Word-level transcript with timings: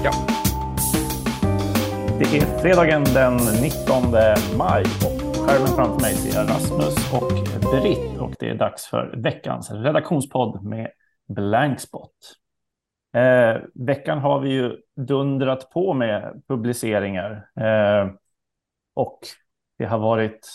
vecka. 0.00 0.16
Det 2.18 2.36
är 2.36 2.58
fredagen 2.58 3.04
den 3.04 3.36
19 3.36 4.10
maj 4.58 4.84
och 4.84 5.36
skärmen 5.36 5.68
framför 5.68 6.00
mig 6.00 6.14
ser 6.14 6.40
jag 6.40 6.50
Rasmus 6.50 7.12
och 7.12 7.32
Britt 7.70 8.20
och 8.20 8.34
det 8.38 8.50
är 8.50 8.54
dags 8.54 8.86
för 8.86 9.14
veckans 9.16 9.70
redaktionspodd 9.70 10.64
med 10.64 10.90
Blankspot. 11.28 12.12
Eh, 13.14 13.62
veckan 13.74 14.18
har 14.18 14.40
vi 14.40 14.50
ju 14.50 14.76
dundrat 14.96 15.70
på 15.70 15.94
med 15.94 16.42
publiceringar 16.48 17.48
eh, 17.60 18.10
och 18.94 19.20
det 19.78 19.84
har 19.84 19.98
varit 19.98 20.48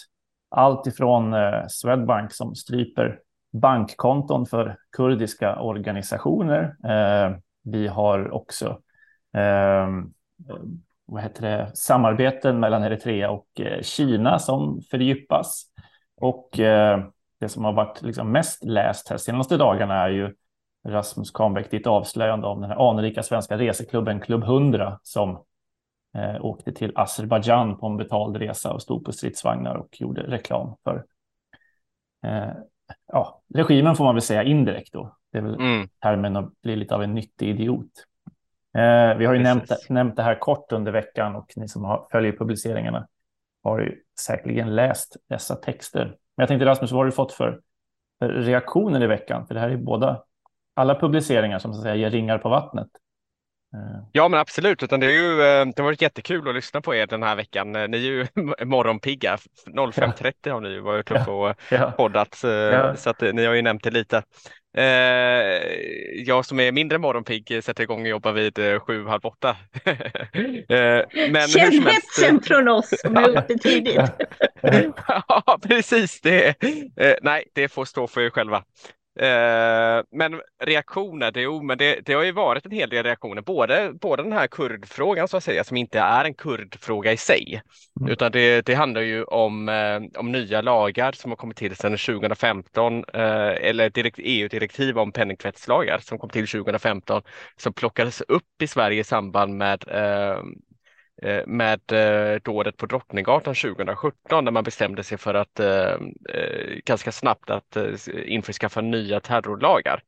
allt 0.49 0.87
ifrån 0.87 1.33
eh, 1.33 1.67
Swedbank 1.67 2.33
som 2.33 2.55
stryper 2.55 3.19
bankkonton 3.53 4.45
för 4.45 4.77
kurdiska 4.97 5.59
organisationer. 5.59 6.75
Eh, 6.89 7.37
vi 7.63 7.87
har 7.87 8.31
också 8.31 8.79
vad 11.05 11.23
heter 11.23 11.41
det, 11.41 11.71
samarbeten 11.75 12.59
mellan 12.59 12.83
Eritrea 12.83 13.31
och 13.31 13.61
eh, 13.61 13.81
Kina 13.81 14.39
som 14.39 14.81
fördjupas. 14.91 15.65
Och 16.17 16.59
eh, 16.59 17.05
det 17.39 17.49
som 17.49 17.65
har 17.65 17.73
varit 17.73 18.01
liksom 18.01 18.31
mest 18.31 18.63
läst 18.63 19.09
här 19.09 19.17
senaste 19.17 19.57
dagarna 19.57 19.95
är 19.95 20.09
ju 20.09 20.35
Rasmus 20.87 21.31
Kahnbäck, 21.31 21.71
ditt 21.71 21.87
avslöjande 21.87 22.47
om 22.47 22.61
den 22.61 22.69
här 22.69 22.89
anrika 22.89 23.23
svenska 23.23 23.57
reseklubben 23.57 24.19
Klubb 24.19 24.43
100 24.43 24.99
som 25.03 25.29
eh, 26.17 26.45
åkte 26.45 26.71
till 26.71 26.91
Azerbajdzjan 26.95 27.77
på 27.77 27.87
en 27.87 27.97
betald 27.97 28.37
resa 28.37 28.73
och 28.73 28.81
stod 28.81 29.05
på 29.05 29.11
stridsvagnar 29.11 29.75
och 29.75 30.01
gjorde 30.01 30.21
reklam 30.21 30.75
för 30.83 31.05
eh, 32.25 32.49
ja, 33.07 33.41
regimen 33.53 33.95
får 33.95 34.05
man 34.05 34.15
väl 34.15 34.21
säga 34.21 34.43
indirekt 34.43 34.93
då. 34.93 35.15
Det 35.31 35.37
är 35.37 35.41
väl 35.41 35.55
mm. 35.55 35.87
termen 36.01 36.35
att 36.35 36.61
bli 36.61 36.75
lite 36.75 36.95
av 36.95 37.03
en 37.03 37.13
nyttig 37.13 37.49
idiot. 37.49 37.91
Eh, 38.75 39.17
vi 39.17 39.25
har 39.25 39.33
ju 39.33 39.39
nämnt, 39.39 39.71
nämnt 39.89 40.15
det 40.15 40.23
här 40.23 40.39
kort 40.39 40.71
under 40.71 40.91
veckan 40.91 41.35
och 41.35 41.53
ni 41.55 41.67
som 41.67 41.83
har, 41.83 42.07
följer 42.11 42.31
publiceringarna 42.31 43.07
har 43.63 43.79
ju 43.79 43.95
säkerligen 44.19 44.75
läst 44.75 45.17
dessa 45.29 45.55
texter. 45.55 46.05
Men 46.05 46.43
jag 46.43 46.47
tänkte 46.47 46.65
Rasmus, 46.65 46.91
vad 46.91 46.99
har 46.99 47.05
du 47.05 47.11
fått 47.11 47.33
för, 47.33 47.61
för 48.19 48.29
reaktioner 48.29 49.03
i 49.03 49.07
veckan? 49.07 49.47
För 49.47 49.53
det 49.53 49.59
här 49.59 49.69
är 49.69 49.77
båda, 49.77 50.23
alla 50.73 50.99
publiceringar 50.99 51.59
som 51.59 51.73
så 51.73 51.79
att 51.79 51.83
säga 51.83 51.95
ger 51.95 52.09
ringar 52.09 52.37
på 52.37 52.49
vattnet. 52.49 52.87
Eh. 53.75 54.07
Ja 54.11 54.27
men 54.27 54.39
absolut, 54.39 54.83
utan 54.83 54.99
det, 54.99 55.05
är 55.05 55.11
ju, 55.11 55.31
eh, 55.31 55.65
det 55.65 55.79
har 55.81 55.83
varit 55.83 56.01
jättekul 56.01 56.49
att 56.49 56.55
lyssna 56.55 56.81
på 56.81 56.95
er 56.95 57.07
den 57.07 57.23
här 57.23 57.35
veckan. 57.35 57.75
Eh, 57.75 57.87
ni 57.87 57.97
är 57.97 58.01
ju 58.01 58.27
morgonpigga. 58.65 59.37
05.30 59.65 60.33
ja. 60.43 60.53
har 60.53 60.61
ni 60.61 60.69
ju 60.69 60.79
varit 60.79 61.11
uppe 61.11 61.31
och 61.31 61.55
ja. 61.71 61.91
poddat, 61.97 62.39
ja. 62.43 62.95
så 62.95 63.09
att 63.09 63.21
ni 63.21 63.45
har 63.45 63.53
ju 63.53 63.61
nämnt 63.61 63.83
det 63.83 63.91
lite. 63.91 64.23
Jag 66.25 66.45
som 66.45 66.59
är 66.59 66.71
mindre 66.71 66.97
morgonpigg 66.97 67.63
sätter 67.63 67.83
igång 67.83 68.01
och 68.01 68.07
jobbar 68.07 68.31
vid 68.31 68.59
sju, 68.81 69.05
halv 69.05 69.25
åtta. 69.25 69.57
men 71.31 71.47
Känn 71.47 71.87
hetsen 71.87 72.41
från 72.41 72.67
oss 72.67 72.93
som 73.01 73.17
är 73.17 73.29
uppe 73.29 73.57
tidigt. 73.57 74.01
ja, 75.27 75.59
precis. 75.67 76.21
Det, 76.21 76.55
nej, 77.21 77.43
det 77.53 77.67
får 77.67 77.85
stå 77.85 78.07
för 78.07 78.21
er 78.21 78.29
själva. 78.29 78.63
Eh, 79.19 80.03
men 80.11 80.41
reaktioner, 80.63 81.31
det, 81.31 81.41
jo, 81.41 81.61
men 81.63 81.77
det, 81.77 81.99
det, 82.05 82.13
har 82.13 82.23
ju 82.23 82.31
varit 82.31 82.65
en 82.65 82.71
hel 82.71 82.89
del 82.89 83.03
reaktioner, 83.03 83.41
både, 83.41 83.91
både 84.01 84.23
den 84.23 84.33
här 84.33 84.47
kurdfrågan 84.47 85.27
så 85.27 85.37
att 85.37 85.43
säga, 85.43 85.63
som 85.63 85.77
inte 85.77 85.99
är 85.99 86.25
en 86.25 86.33
kurdfråga 86.33 87.11
i 87.11 87.17
sig, 87.17 87.61
mm. 87.99 88.11
utan 88.11 88.31
det, 88.31 88.65
det, 88.65 88.73
handlar 88.73 89.01
ju 89.01 89.23
om, 89.23 89.69
eh, 89.69 90.19
om 90.19 90.31
nya 90.31 90.61
lagar 90.61 91.11
som 91.11 91.31
har 91.31 91.35
kommit 91.35 91.57
till 91.57 91.75
sedan 91.75 91.97
2015, 91.97 93.03
eh, 93.13 93.69
eller 93.69 93.91
EU-direktiv 94.17 94.99
om 94.99 95.11
penningtvättslagar 95.11 95.99
som 95.99 96.17
kom 96.17 96.29
till 96.29 96.47
2015, 96.47 97.21
som 97.57 97.73
plockades 97.73 98.21
upp 98.21 98.61
i 98.61 98.67
Sverige 98.67 98.99
i 98.99 99.03
samband 99.03 99.57
med 99.57 99.83
med 101.45 101.91
eh, 101.91 102.41
dådet 102.43 102.77
på 102.77 102.85
Drottninggatan 102.85 103.55
2017 103.55 104.45
när 104.45 104.51
man 104.51 104.63
bestämde 104.63 105.03
sig 105.03 105.17
för 105.17 105.33
att 105.33 105.59
eh, 105.59 105.97
ganska 106.85 107.11
snabbt 107.11 107.49
att 107.49 107.77
införskaffa 108.25 108.81
nya 108.81 109.19
terrorlagar. 109.19 110.01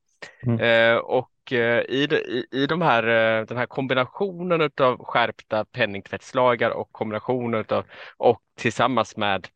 Mm. 0.45 0.99
Och 0.99 1.31
i, 1.51 2.07
i 2.51 2.65
de 2.69 2.81
här, 2.81 3.03
den 3.45 3.57
här 3.57 3.65
kombinationen 3.65 4.69
av 4.81 5.03
skärpta 5.05 5.65
penningtvättslagar 5.65 6.69
och 6.69 6.91
kombinationen 6.91 7.65
av 7.69 7.85
och 8.17 8.41
tillsammans 8.55 9.17
med 9.17 9.47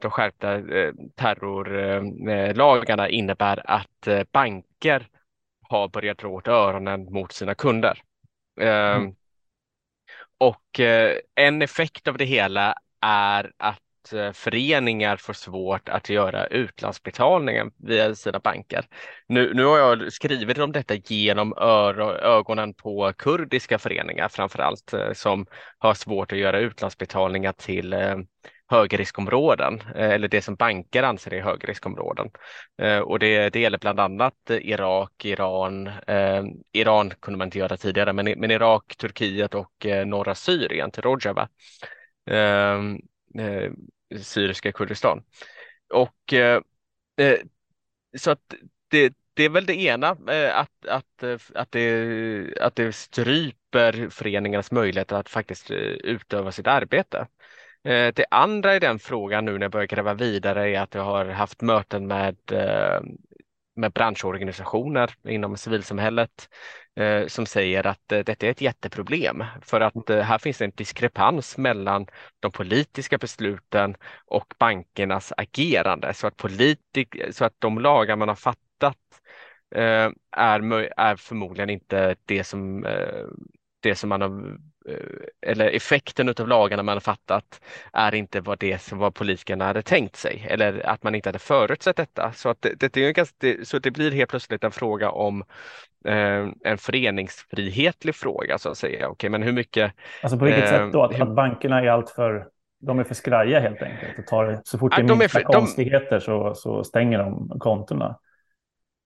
de 0.00 0.10
skärpta 0.10 0.62
terrorlagarna 1.16 3.08
innebär 3.08 3.70
att 3.70 4.08
banker 4.32 5.06
har 5.62 5.88
börjat 5.88 6.18
dra 6.18 6.28
åt 6.28 6.48
öronen 6.48 7.12
mot 7.12 7.32
sina 7.32 7.54
kunder. 7.54 8.02
Mm. 8.60 9.14
Och 10.38 10.80
eh, 10.80 11.16
en 11.34 11.62
effekt 11.62 12.08
av 12.08 12.18
det 12.18 12.24
hela 12.24 12.74
är 13.00 13.52
att 13.56 14.12
eh, 14.12 14.32
föreningar 14.32 15.16
får 15.16 15.32
svårt 15.32 15.88
att 15.88 16.08
göra 16.08 16.46
utlandsbetalningen 16.46 17.70
via 17.76 18.14
sina 18.14 18.38
banker. 18.38 18.84
Nu, 19.28 19.54
nu 19.54 19.64
har 19.64 19.78
jag 19.78 20.12
skrivit 20.12 20.58
om 20.58 20.72
detta 20.72 20.94
genom 20.94 21.54
ögonen 22.22 22.74
på 22.74 23.12
kurdiska 23.18 23.78
föreningar 23.78 24.28
framför 24.28 24.58
allt 24.58 24.92
eh, 24.92 25.12
som 25.12 25.46
har 25.78 25.94
svårt 25.94 26.32
att 26.32 26.38
göra 26.38 26.58
utlandsbetalningar 26.58 27.52
till 27.52 27.94
högriskområden 28.68 29.80
eh, 29.94 30.10
eller 30.10 30.28
det 30.28 30.42
som 30.42 30.54
banker 30.54 31.02
anser 31.02 31.34
är 31.34 31.42
högriskområden. 31.42 32.30
Eh, 32.82 32.98
och 32.98 33.18
det, 33.18 33.50
det 33.50 33.60
gäller 33.60 33.78
bland 33.78 34.00
annat 34.00 34.50
Irak, 34.50 35.24
Iran, 35.24 35.86
eh, 35.86 36.44
Iran 36.72 37.10
kunde 37.20 37.38
man 37.38 37.46
inte 37.46 37.58
göra 37.58 37.76
tidigare, 37.76 38.12
men, 38.12 38.24
men 38.36 38.50
Irak, 38.50 38.96
Turkiet 38.96 39.54
och 39.54 39.86
eh, 39.86 40.06
norra 40.06 40.34
Syrien 40.34 40.90
till 40.90 41.02
Rojava, 41.02 41.48
eh, 42.30 42.80
eh, 43.44 43.72
syriska 44.20 44.72
Kurdistan. 44.72 45.22
Och 45.94 46.34
så 48.18 48.30
att 48.30 48.54
det, 48.88 49.14
det 49.34 49.44
är 49.44 49.48
väl 49.48 49.66
det 49.66 49.74
ena, 49.74 50.08
att, 50.52 50.86
att, 50.88 51.22
att, 51.54 51.72
det, 51.72 52.58
att 52.60 52.76
det 52.76 52.92
stryper 52.92 54.08
föreningarnas 54.10 54.72
möjligheter 54.72 55.16
att 55.16 55.28
faktiskt 55.28 55.70
utöva 55.70 56.52
sitt 56.52 56.66
arbete. 56.66 57.26
Eh, 57.86 58.12
det 58.14 58.24
andra 58.30 58.76
i 58.76 58.78
den 58.78 58.98
frågan 58.98 59.44
nu 59.44 59.52
när 59.52 59.64
jag 59.64 59.72
börjar 59.72 59.86
gräva 59.86 60.14
vidare 60.14 60.70
är 60.70 60.80
att 60.80 60.94
jag 60.94 61.04
har 61.04 61.26
haft 61.26 61.62
möten 61.62 62.06
med, 62.06 62.36
eh, 62.52 63.00
med 63.76 63.92
branschorganisationer 63.92 65.14
inom 65.28 65.56
civilsamhället 65.56 66.48
eh, 66.96 67.26
som 67.26 67.46
säger 67.46 67.86
att 67.86 68.12
eh, 68.12 68.18
detta 68.18 68.46
är 68.46 68.50
ett 68.50 68.60
jätteproblem. 68.60 69.44
För 69.62 69.80
att 69.80 70.10
eh, 70.10 70.20
här 70.20 70.38
finns 70.38 70.60
en 70.60 70.72
diskrepans 70.74 71.58
mellan 71.58 72.06
de 72.40 72.52
politiska 72.52 73.18
besluten 73.18 73.96
och 74.26 74.54
bankernas 74.58 75.32
agerande. 75.36 76.14
Så 76.14 76.26
att, 76.26 76.36
politik, 76.36 77.16
så 77.30 77.44
att 77.44 77.54
de 77.58 77.78
lagar 77.78 78.16
man 78.16 78.28
har 78.28 78.34
fattat 78.34 78.98
eh, 79.74 80.10
är, 80.30 80.72
är 80.96 81.16
förmodligen 81.16 81.70
inte 81.70 82.16
det 82.24 82.44
som, 82.44 82.86
det 83.80 83.94
som 83.94 84.08
man 84.08 84.20
har 84.20 84.58
eller 85.46 85.70
effekten 85.70 86.28
av 86.28 86.48
lagarna 86.48 86.82
man 86.82 86.92
har 86.92 87.00
fattat 87.00 87.60
är 87.92 88.14
inte 88.14 88.40
vad 88.40 88.58
det 88.58 88.82
som 88.82 88.98
var 88.98 89.10
politikerna 89.10 89.64
hade 89.64 89.82
tänkt 89.82 90.16
sig 90.16 90.46
eller 90.50 90.86
att 90.86 91.02
man 91.02 91.14
inte 91.14 91.28
hade 91.28 91.38
förutsett 91.38 91.96
detta. 91.96 92.32
Så, 92.32 92.48
att 92.48 92.62
det, 92.62 92.92
det, 92.92 92.96
är 92.96 93.12
ganska, 93.12 93.54
så 93.64 93.78
det 93.78 93.90
blir 93.90 94.10
helt 94.10 94.30
plötsligt 94.30 94.64
en 94.64 94.70
fråga 94.70 95.10
om 95.10 95.44
eh, 96.04 96.48
en 96.64 96.78
föreningsfrihetlig 96.78 98.14
fråga 98.14 98.58
så 98.58 98.70
att 98.70 98.78
säga. 98.78 99.08
Okej, 99.08 99.30
men 99.30 99.42
hur 99.42 99.52
mycket? 99.52 99.92
Alltså 100.22 100.38
på 100.38 100.44
vilket 100.44 100.64
eh, 100.64 100.70
sätt 100.70 100.92
då? 100.92 101.02
Att, 101.02 101.20
att 101.20 101.34
bankerna 101.34 101.82
är 101.82 101.88
allt 101.88 102.10
för 102.10 102.46
de 102.80 102.98
är 102.98 103.04
för 103.04 103.14
skraja 103.14 103.60
helt 103.60 103.82
enkelt. 103.82 104.18
Och 104.18 104.26
tar, 104.26 104.60
så 104.64 104.78
fort 104.78 104.96
det 104.96 105.02
är 105.02 105.04
minsta 105.04 105.28
för, 105.28 105.40
konstigheter 105.40 106.10
de... 106.10 106.20
så, 106.20 106.54
så 106.54 106.84
stänger 106.84 107.18
de 107.18 107.58
kontona. 107.58 108.18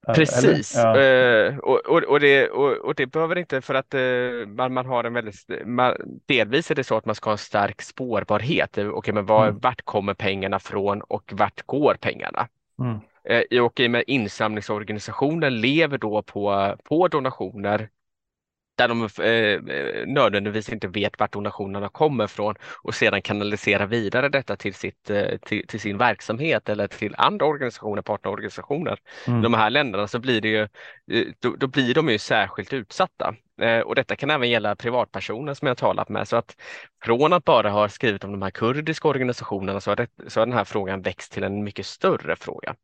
Precis, 0.06 0.76
ja. 0.76 0.96
uh, 0.96 1.58
och, 1.58 1.78
och, 1.86 2.02
och, 2.02 2.20
det, 2.20 2.48
och, 2.48 2.76
och, 2.76 2.94
det 2.94 3.06
behöver 3.06 3.38
inte 3.38 3.60
för 3.60 3.74
att 3.74 3.94
uh, 3.94 4.46
man, 4.46 4.72
man 4.72 4.86
har 4.86 5.04
en 5.04 5.12
väldigt, 5.12 5.66
man, 5.66 5.94
delvis 6.26 6.70
är 6.70 6.74
det 6.74 6.84
så 6.84 6.96
att 6.96 7.06
man 7.06 7.14
ska 7.14 7.30
ha 7.30 7.32
en 7.32 7.38
stark 7.38 7.82
spårbarhet. 7.82 8.70
Okej, 8.70 8.88
okay, 8.88 9.14
men 9.14 9.26
var, 9.26 9.48
mm. 9.48 9.60
vart 9.60 9.82
kommer 9.82 10.14
pengarna 10.14 10.58
från 10.58 11.00
och 11.02 11.32
vart 11.32 11.66
går 11.66 11.96
pengarna? 12.00 12.48
Mm. 12.80 12.98
Och 13.64 13.80
i 13.80 13.86
och 13.86 13.90
med 13.90 14.04
insamlingsorganisationen 14.06 15.60
lever 15.60 15.98
då 15.98 16.22
på, 16.22 16.76
på 16.84 17.08
donationer 17.08 17.88
där 18.80 18.88
de 18.88 19.02
eh, 19.02 20.06
nödvändigtvis 20.06 20.68
inte 20.68 20.88
vet 20.88 21.20
vart 21.20 21.32
donationerna 21.32 21.88
kommer 21.88 22.26
från 22.26 22.54
och 22.82 22.94
sedan 22.94 23.22
kanalisera 23.22 23.86
vidare 23.86 24.28
detta 24.28 24.56
till, 24.56 24.74
sitt, 24.74 25.10
eh, 25.10 25.38
till, 25.46 25.66
till, 25.66 25.80
sin 25.80 25.98
verksamhet 25.98 26.68
eller 26.68 26.86
till 26.86 27.14
andra 27.18 27.46
organisationer, 27.46 28.02
partnerorganisationer 28.02 28.98
mm. 29.26 29.40
i 29.40 29.42
de 29.42 29.54
här 29.54 29.70
länderna 29.70 30.08
så 30.08 30.18
blir 30.18 30.40
det 30.40 30.48
ju, 30.48 30.62
eh, 31.12 31.26
då, 31.40 31.56
då 31.56 31.66
blir 31.66 31.94
de 31.94 32.08
ju 32.08 32.18
särskilt 32.18 32.72
utsatta. 32.72 33.34
Eh, 33.62 33.80
och 33.80 33.94
detta 33.94 34.16
kan 34.16 34.30
även 34.30 34.50
gälla 34.50 34.76
privatpersoner 34.76 35.54
som 35.54 35.68
jag 35.68 35.76
talat 35.76 36.08
med. 36.08 36.28
Så 36.28 36.36
att 36.36 36.56
från 37.04 37.32
att 37.32 37.44
bara 37.44 37.70
ha 37.70 37.88
skrivit 37.88 38.24
om 38.24 38.32
de 38.32 38.42
här 38.42 38.50
kurdiska 38.50 39.08
organisationerna 39.08 39.80
så 39.80 39.90
har, 39.90 39.96
det, 39.96 40.08
så 40.26 40.40
har 40.40 40.46
den 40.46 40.56
här 40.56 40.64
frågan 40.64 41.02
växt 41.02 41.32
till 41.32 41.44
en 41.44 41.64
mycket 41.64 41.86
större 41.86 42.36
fråga. 42.36 42.74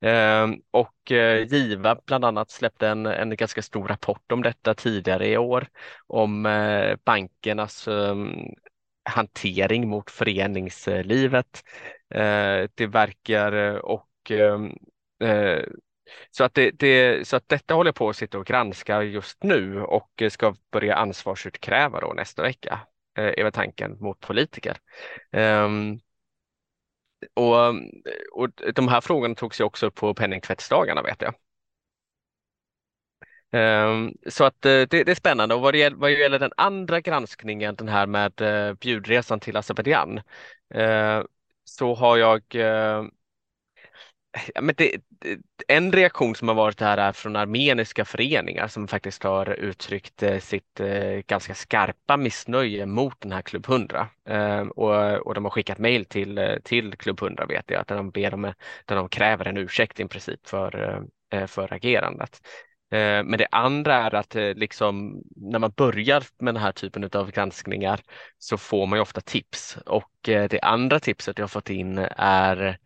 Ehm, 0.00 0.54
och 0.70 1.12
eh, 1.12 1.46
Giva 1.46 1.96
bland 2.06 2.24
annat 2.24 2.50
släppte 2.50 2.88
en, 2.88 3.06
en 3.06 3.36
ganska 3.36 3.62
stor 3.62 3.88
rapport 3.88 4.32
om 4.32 4.42
detta 4.42 4.74
tidigare 4.74 5.28
i 5.28 5.36
år 5.38 5.66
om 6.06 6.46
eh, 6.46 6.96
bankernas 7.04 7.88
ehm, 7.88 8.30
hantering 9.04 9.88
mot 9.88 10.10
föreningslivet. 10.10 11.62
Eh, 12.14 12.68
det 12.74 12.86
verkar 12.86 13.52
och 13.84 14.08
ehm, 14.30 14.72
så 16.30 16.44
att, 16.44 16.54
det, 16.54 16.70
det, 16.70 17.28
så 17.28 17.36
att 17.36 17.48
detta 17.48 17.74
håller 17.74 17.88
jag 17.88 17.94
på 17.94 18.08
att 18.08 18.16
sitta 18.16 18.38
och 18.38 18.46
granska 18.46 19.02
just 19.02 19.42
nu 19.42 19.80
och 19.82 20.22
ska 20.30 20.54
börja 20.72 20.94
ansvarsutkräva 20.94 22.00
då 22.00 22.12
nästa 22.16 22.42
vecka, 22.42 22.80
är 23.14 23.42
väl 23.44 23.52
tanken 23.52 23.96
mot 24.00 24.20
politiker. 24.20 24.76
Och, 27.34 27.56
och 28.32 28.50
de 28.74 28.88
här 28.88 29.00
frågorna 29.00 29.34
togs 29.34 29.60
ju 29.60 29.64
också 29.64 29.86
upp 29.86 29.94
på 29.94 30.14
penningtvättsdagarna 30.14 31.02
vet 31.02 31.22
jag. 31.22 31.34
Ehm, 33.54 34.12
så 34.26 34.44
att 34.44 34.66
eh, 34.66 34.70
det, 34.70 34.86
det, 34.86 35.08
är 35.08 35.14
spännande 35.14 35.54
och 35.54 35.60
vad 35.60 35.74
det, 35.74 35.78
gäller, 35.78 35.96
vad 35.96 36.10
det 36.10 36.18
gäller 36.18 36.38
den 36.38 36.52
andra 36.56 37.00
granskningen, 37.00 37.74
den 37.74 37.88
här 37.88 38.06
med 38.06 38.40
eh, 38.40 38.74
bjudresan 38.74 39.40
till 39.40 39.56
Azerbajdzjan, 39.56 40.20
eh, 40.74 41.22
så 41.64 41.94
har 41.94 42.16
jag 42.16 42.42
Ja, 44.54 44.60
men 44.60 44.74
det, 44.78 44.96
en 45.68 45.92
reaktion 45.92 46.34
som 46.34 46.48
har 46.48 46.54
varit 46.54 46.80
här 46.80 46.98
är 46.98 47.12
från 47.12 47.36
armeniska 47.36 48.04
föreningar 48.04 48.68
som 48.68 48.88
faktiskt 48.88 49.22
har 49.22 49.50
uttryckt 49.50 50.22
eh, 50.22 50.38
sitt 50.38 50.80
eh, 50.80 51.20
ganska 51.26 51.54
skarpa 51.54 52.16
missnöje 52.16 52.86
mot 52.86 53.20
den 53.20 53.32
här 53.32 53.42
Klubb 53.42 53.66
100 53.68 54.08
ehm, 54.28 54.70
och, 54.70 55.26
och 55.26 55.34
de 55.34 55.44
har 55.44 55.50
skickat 55.50 55.78
mejl 55.78 56.04
till, 56.04 56.38
eh, 56.38 56.56
till 56.64 56.96
Klubb 56.96 57.22
100 57.22 57.46
vet 57.46 57.70
jag, 57.70 57.84
där 57.86 57.96
de, 57.96 58.10
ber 58.10 58.34
om, 58.34 58.52
där 58.84 58.96
de 58.96 59.08
kräver 59.08 59.44
en 59.44 59.56
ursäkt 59.56 60.00
i 60.00 60.08
princip 60.08 60.46
för, 60.48 61.02
för 61.46 61.72
agerandet. 61.72 62.40
Ehm, 62.90 63.26
men 63.26 63.38
det 63.38 63.48
andra 63.50 63.94
är 63.94 64.14
att 64.14 64.34
liksom, 64.34 65.22
när 65.36 65.58
man 65.58 65.70
börjar 65.76 66.24
med 66.38 66.54
den 66.54 66.62
här 66.62 66.72
typen 66.72 67.10
av 67.12 67.30
granskningar 67.30 68.00
så 68.38 68.58
får 68.58 68.86
man 68.86 68.96
ju 68.96 69.02
ofta 69.02 69.20
tips 69.20 69.76
och 69.86 70.10
det 70.22 70.60
andra 70.62 71.00
tipset 71.00 71.38
jag 71.38 71.50
fått 71.50 71.70
in 71.70 71.98
är 72.16 72.78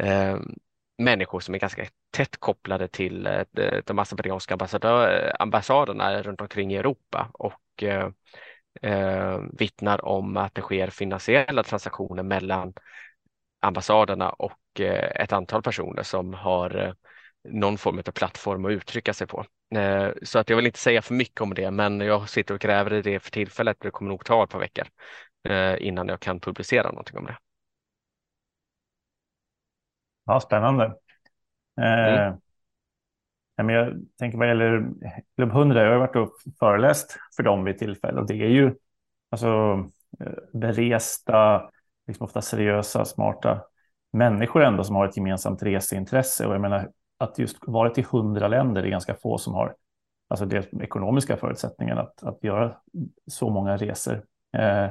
ehm, 0.00 0.54
människor 0.98 1.40
som 1.40 1.54
är 1.54 1.58
ganska 1.58 1.86
tätt 2.10 2.36
kopplade 2.36 2.88
till 2.88 3.26
eh, 3.26 3.42
de 3.84 3.98
azerbajdzjanska 3.98 4.56
eh, 4.82 5.32
ambassaderna 5.38 6.22
runt 6.22 6.40
omkring 6.40 6.72
i 6.72 6.76
Europa 6.76 7.30
och 7.32 7.82
eh, 7.82 8.08
eh, 8.82 9.40
vittnar 9.52 10.04
om 10.04 10.36
att 10.36 10.54
det 10.54 10.62
sker 10.62 10.90
finansiella 10.90 11.62
transaktioner 11.62 12.22
mellan 12.22 12.72
ambassaderna 13.60 14.30
och 14.30 14.80
ett 15.14 15.32
antal 15.32 15.62
personer 15.62 16.02
som 16.02 16.34
har 16.34 16.94
någon 17.48 17.78
form 17.78 17.98
av 17.98 18.12
plattform 18.12 18.64
att 18.64 18.70
uttrycka 18.70 19.14
sig 19.14 19.26
på. 19.26 19.44
Så 20.22 20.38
att 20.38 20.50
jag 20.50 20.56
vill 20.56 20.66
inte 20.66 20.78
säga 20.78 21.02
för 21.02 21.14
mycket 21.14 21.40
om 21.40 21.54
det, 21.54 21.70
men 21.70 22.00
jag 22.00 22.28
sitter 22.28 22.54
och 22.54 22.60
gräver 22.60 22.92
i 22.92 23.02
det 23.02 23.20
för 23.20 23.30
tillfället. 23.30 23.76
Det 23.80 23.90
kommer 23.90 24.08
nog 24.08 24.24
ta 24.24 24.44
ett 24.44 24.50
par 24.50 24.58
veckor 24.58 24.86
innan 25.78 26.08
jag 26.08 26.20
kan 26.20 26.40
publicera 26.40 26.88
någonting 26.88 27.18
om 27.18 27.24
det. 27.24 27.36
Ja, 30.26 30.40
spännande. 30.40 30.94
Mm. 31.80 32.28
Eh, 32.28 32.34
jag 33.56 34.04
tänker 34.18 34.38
vad 34.38 34.48
gäller 34.48 34.88
Klubb 35.36 35.50
100, 35.50 35.82
jag 35.82 35.90
har 35.90 35.98
varit 35.98 36.16
och 36.16 36.32
föreläst 36.58 37.16
för 37.36 37.42
dem 37.42 37.64
vid 37.64 37.78
tillfälle 37.78 38.20
och 38.20 38.26
det 38.26 38.34
är 38.34 38.48
ju 38.48 38.74
alltså, 39.30 39.48
eh, 40.20 40.32
beresta, 40.52 41.70
liksom 42.06 42.24
ofta 42.24 42.42
seriösa, 42.42 43.04
smarta 43.04 43.62
människor 44.12 44.62
ändå 44.62 44.84
som 44.84 44.96
har 44.96 45.08
ett 45.08 45.16
gemensamt 45.16 45.62
reseintresse. 45.62 46.46
Och 46.46 46.54
jag 46.54 46.60
menar 46.60 46.90
att 47.18 47.38
just 47.38 47.56
vara 47.66 47.90
till 47.90 48.04
hundra 48.04 48.48
länder 48.48 48.82
är 48.82 48.88
ganska 48.88 49.14
få 49.14 49.38
som 49.38 49.54
har 49.54 49.74
alltså 50.28 50.46
det 50.46 50.72
ekonomiska 50.82 51.36
förutsättningarna 51.36 52.00
att, 52.00 52.22
att 52.22 52.44
göra 52.44 52.76
så 53.26 53.50
många 53.50 53.76
resor. 53.76 54.24
Eh, 54.56 54.88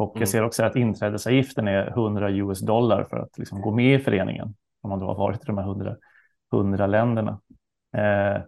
och 0.00 0.16
mm. 0.16 0.20
jag 0.20 0.28
ser 0.28 0.44
också 0.44 0.64
att 0.64 0.76
inträdesavgiften 0.76 1.68
är 1.68 1.86
100 1.86 2.30
US 2.30 2.60
dollar 2.60 3.04
för 3.04 3.16
att 3.16 3.38
liksom 3.38 3.60
gå 3.60 3.70
med 3.70 4.00
i 4.00 4.04
föreningen 4.04 4.54
om 4.80 4.90
man 4.90 4.98
då 4.98 5.06
har 5.06 5.14
varit 5.14 5.42
i 5.42 5.46
de 5.46 5.58
här 5.58 5.64
100, 5.64 5.96
100 6.52 6.86
länderna. 6.86 7.40
Eh, 7.96 8.42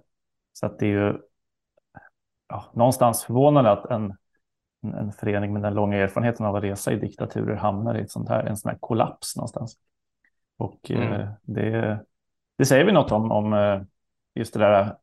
så 0.53 0.67
att 0.67 0.79
det 0.79 0.87
är 0.87 0.91
ju 0.91 1.19
ja, 2.49 2.65
någonstans 2.75 3.25
förvånande 3.25 3.71
att 3.71 3.91
en, 3.91 4.17
en 4.83 5.13
förening 5.13 5.53
med 5.53 5.63
den 5.63 5.75
långa 5.75 5.97
erfarenheten 5.97 6.47
av 6.47 6.57
att 6.57 6.65
resa 6.65 6.93
i 6.93 6.97
diktaturer 6.97 7.57
hamnar 7.57 7.95
i 7.99 8.01
ett 8.01 8.11
sånt 8.11 8.29
här, 8.29 8.45
en 8.45 8.57
sån 8.57 8.71
här 8.71 8.79
kollaps 8.79 9.37
någonstans. 9.37 9.77
Och 10.57 10.91
eh, 10.91 11.07
mm. 11.07 11.21
eh, 11.21 11.29
det, 11.43 12.05
det 12.59 12.65
säger 12.65 12.85
vi 12.85 12.93
något 12.93 13.13
om, 13.13 13.33
om 13.33 13.53
eh, 13.53 13.83
just 14.35 14.55
det 14.55 14.61
där 14.61 14.97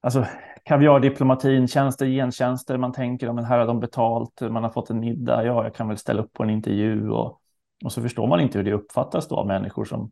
alltså 0.00 0.26
kaviardiplomatin, 0.62 1.68
tjänster, 1.68 2.06
gentjänster, 2.06 2.78
man 2.78 2.92
tänker 2.92 3.28
om 3.28 3.38
här 3.38 3.58
har 3.58 3.66
de 3.66 3.80
betalt, 3.80 4.40
man 4.40 4.62
har 4.62 4.70
fått 4.70 4.90
en 4.90 5.00
middag, 5.00 5.44
ja, 5.44 5.64
jag 5.64 5.74
kan 5.74 5.88
väl 5.88 5.98
ställa 5.98 6.22
upp 6.22 6.32
på 6.32 6.42
en 6.42 6.50
intervju 6.50 7.10
och, 7.10 7.40
och 7.84 7.92
så 7.92 8.02
förstår 8.02 8.26
man 8.26 8.40
inte 8.40 8.58
hur 8.58 8.64
det 8.64 8.72
uppfattas 8.72 9.28
då 9.28 9.36
av 9.36 9.46
människor 9.46 9.84
som, 9.84 10.10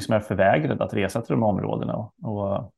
som 0.00 0.14
är 0.14 0.20
förvägrade 0.20 0.84
att 0.84 0.94
resa 0.94 1.22
till 1.22 1.34
de 1.34 1.42
områdena 1.42 1.96
och, 1.96 2.12
och 2.22 2.72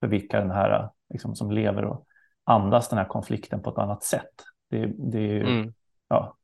för 0.00 0.06
vilka 0.06 0.40
den 0.40 0.50
här, 0.50 0.90
liksom, 1.10 1.34
som 1.34 1.50
lever 1.50 1.84
och 1.84 2.04
andas 2.44 2.88
den 2.88 2.98
här 2.98 3.06
konflikten 3.06 3.62
på 3.62 3.70
ett 3.70 3.78
annat 3.78 4.02
sätt. 4.02 4.32
Det, 4.70 4.92
det 4.98 5.18
är 5.18 5.32
ju, 5.32 5.42
mm. 5.42 5.72
ja, 6.08 6.36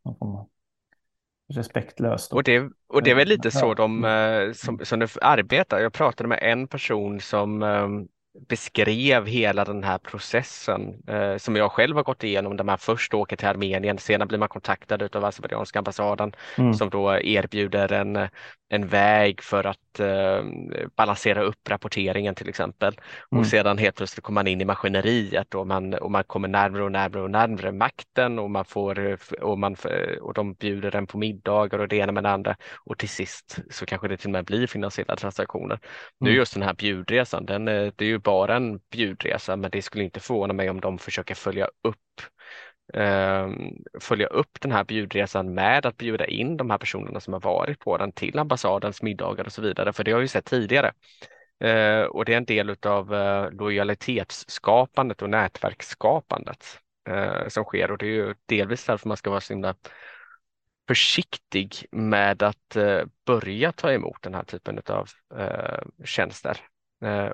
respektlöst. 1.48 2.32
Och 2.32 2.42
det, 2.42 2.70
och 2.86 3.02
det 3.02 3.10
är 3.10 3.14
väl 3.14 3.28
lite 3.28 3.50
så 3.50 3.74
de 3.74 4.04
mm. 4.04 4.48
eh, 4.48 4.52
som, 4.52 4.78
som 4.82 4.98
de 4.98 5.06
arbetar. 5.20 5.80
Jag 5.80 5.92
pratade 5.92 6.28
med 6.28 6.38
en 6.42 6.68
person 6.68 7.20
som 7.20 7.62
ehm, 7.62 8.08
beskrev 8.48 9.26
hela 9.26 9.64
den 9.64 9.84
här 9.84 9.98
processen 9.98 11.02
eh, 11.06 11.36
som 11.36 11.56
jag 11.56 11.72
själv 11.72 11.96
har 11.96 12.02
gått 12.02 12.24
igenom 12.24 12.56
där 12.56 12.64
man 12.64 12.78
först 12.78 13.14
åker 13.14 13.36
till 13.36 13.48
Armenien, 13.48 13.98
sedan 13.98 14.28
blir 14.28 14.38
man 14.38 14.48
kontaktad 14.48 15.16
av 15.16 15.24
azerbajdzjanska 15.24 15.78
ambassaden 15.78 16.32
mm. 16.58 16.74
som 16.74 16.90
då 16.90 17.14
erbjuder 17.20 17.92
en, 17.92 18.28
en 18.68 18.86
väg 18.86 19.42
för 19.42 19.64
att 19.64 20.00
eh, 20.00 20.44
balansera 20.96 21.42
upp 21.42 21.70
rapporteringen 21.70 22.34
till 22.34 22.48
exempel. 22.48 23.00
Mm. 23.32 23.40
Och 23.40 23.46
sedan 23.46 23.78
helt 23.78 23.96
plötsligt 23.96 24.24
kommer 24.24 24.40
man 24.40 24.46
in 24.46 24.60
i 24.60 24.64
maskineriet 24.64 25.54
och 25.54 25.66
man, 25.66 25.94
och 25.94 26.10
man 26.10 26.24
kommer 26.24 26.48
närmare 26.48 26.82
och 26.82 26.92
närmare 26.92 27.22
och 27.22 27.30
närmare 27.30 27.72
makten 27.72 28.38
och 28.38 28.50
man 28.50 28.64
får 28.64 29.18
och, 29.40 29.58
man, 29.58 29.76
och 30.20 30.34
de 30.34 30.54
bjuder 30.54 30.96
en 30.96 31.06
på 31.06 31.18
middagar 31.18 31.78
och 31.78 31.88
det 31.88 31.96
ena 31.96 32.12
med 32.12 32.22
det 32.22 32.30
andra 32.30 32.56
och 32.76 32.98
till 32.98 33.08
sist 33.08 33.58
så 33.70 33.86
kanske 33.86 34.08
det 34.08 34.16
till 34.16 34.28
och 34.28 34.32
med 34.32 34.44
blir 34.44 34.66
finansiella 34.66 35.16
transaktioner. 35.16 35.74
Mm. 35.74 35.80
Nu 36.18 36.30
just 36.30 36.54
den 36.54 36.62
här 36.62 36.74
bjudresan, 36.74 37.46
den, 37.46 37.64
det 37.64 38.00
är 38.00 38.04
ju 38.04 38.18
bara 38.24 38.56
en 38.56 38.80
bjudresa 38.90 39.56
men 39.56 39.70
det 39.70 39.82
skulle 39.82 40.04
inte 40.04 40.20
förvåna 40.20 40.52
mig 40.52 40.70
om 40.70 40.80
de 40.80 40.98
försöker 40.98 41.34
följa 41.34 41.68
upp 41.82 42.20
eh, 42.94 43.48
följa 44.00 44.26
upp 44.26 44.60
den 44.60 44.72
här 44.72 44.84
bjudresan 44.84 45.54
med 45.54 45.86
att 45.86 45.96
bjuda 45.96 46.26
in 46.26 46.56
de 46.56 46.70
här 46.70 46.78
personerna 46.78 47.20
som 47.20 47.32
har 47.32 47.40
varit 47.40 47.78
på 47.78 47.96
den 47.96 48.12
till 48.12 48.38
ambassadens 48.38 49.02
middagar 49.02 49.44
och 49.44 49.52
så 49.52 49.62
vidare, 49.62 49.92
för 49.92 50.04
det 50.04 50.12
har 50.12 50.20
vi 50.20 50.28
sett 50.28 50.44
tidigare. 50.44 50.92
Eh, 51.60 52.02
och 52.02 52.24
det 52.24 52.32
är 52.32 52.36
en 52.36 52.44
del 52.44 52.76
av 52.86 53.14
eh, 53.14 53.50
lojalitetsskapandet 53.50 55.22
och 55.22 55.30
nätverksskapandet 55.30 56.64
eh, 57.08 57.48
som 57.48 57.64
sker 57.64 57.90
och 57.90 57.98
det 57.98 58.06
är 58.06 58.10
ju 58.10 58.34
delvis 58.46 58.84
därför 58.84 59.08
man 59.08 59.16
ska 59.16 59.30
vara 59.30 59.40
så 59.40 59.52
himla 59.52 59.74
försiktig 60.88 61.86
med 61.90 62.42
att 62.42 62.76
eh, 62.76 63.02
börja 63.26 63.72
ta 63.72 63.92
emot 63.92 64.22
den 64.22 64.34
här 64.34 64.44
typen 64.44 64.80
av 64.86 65.08
eh, 65.38 66.04
tjänster. 66.04 66.60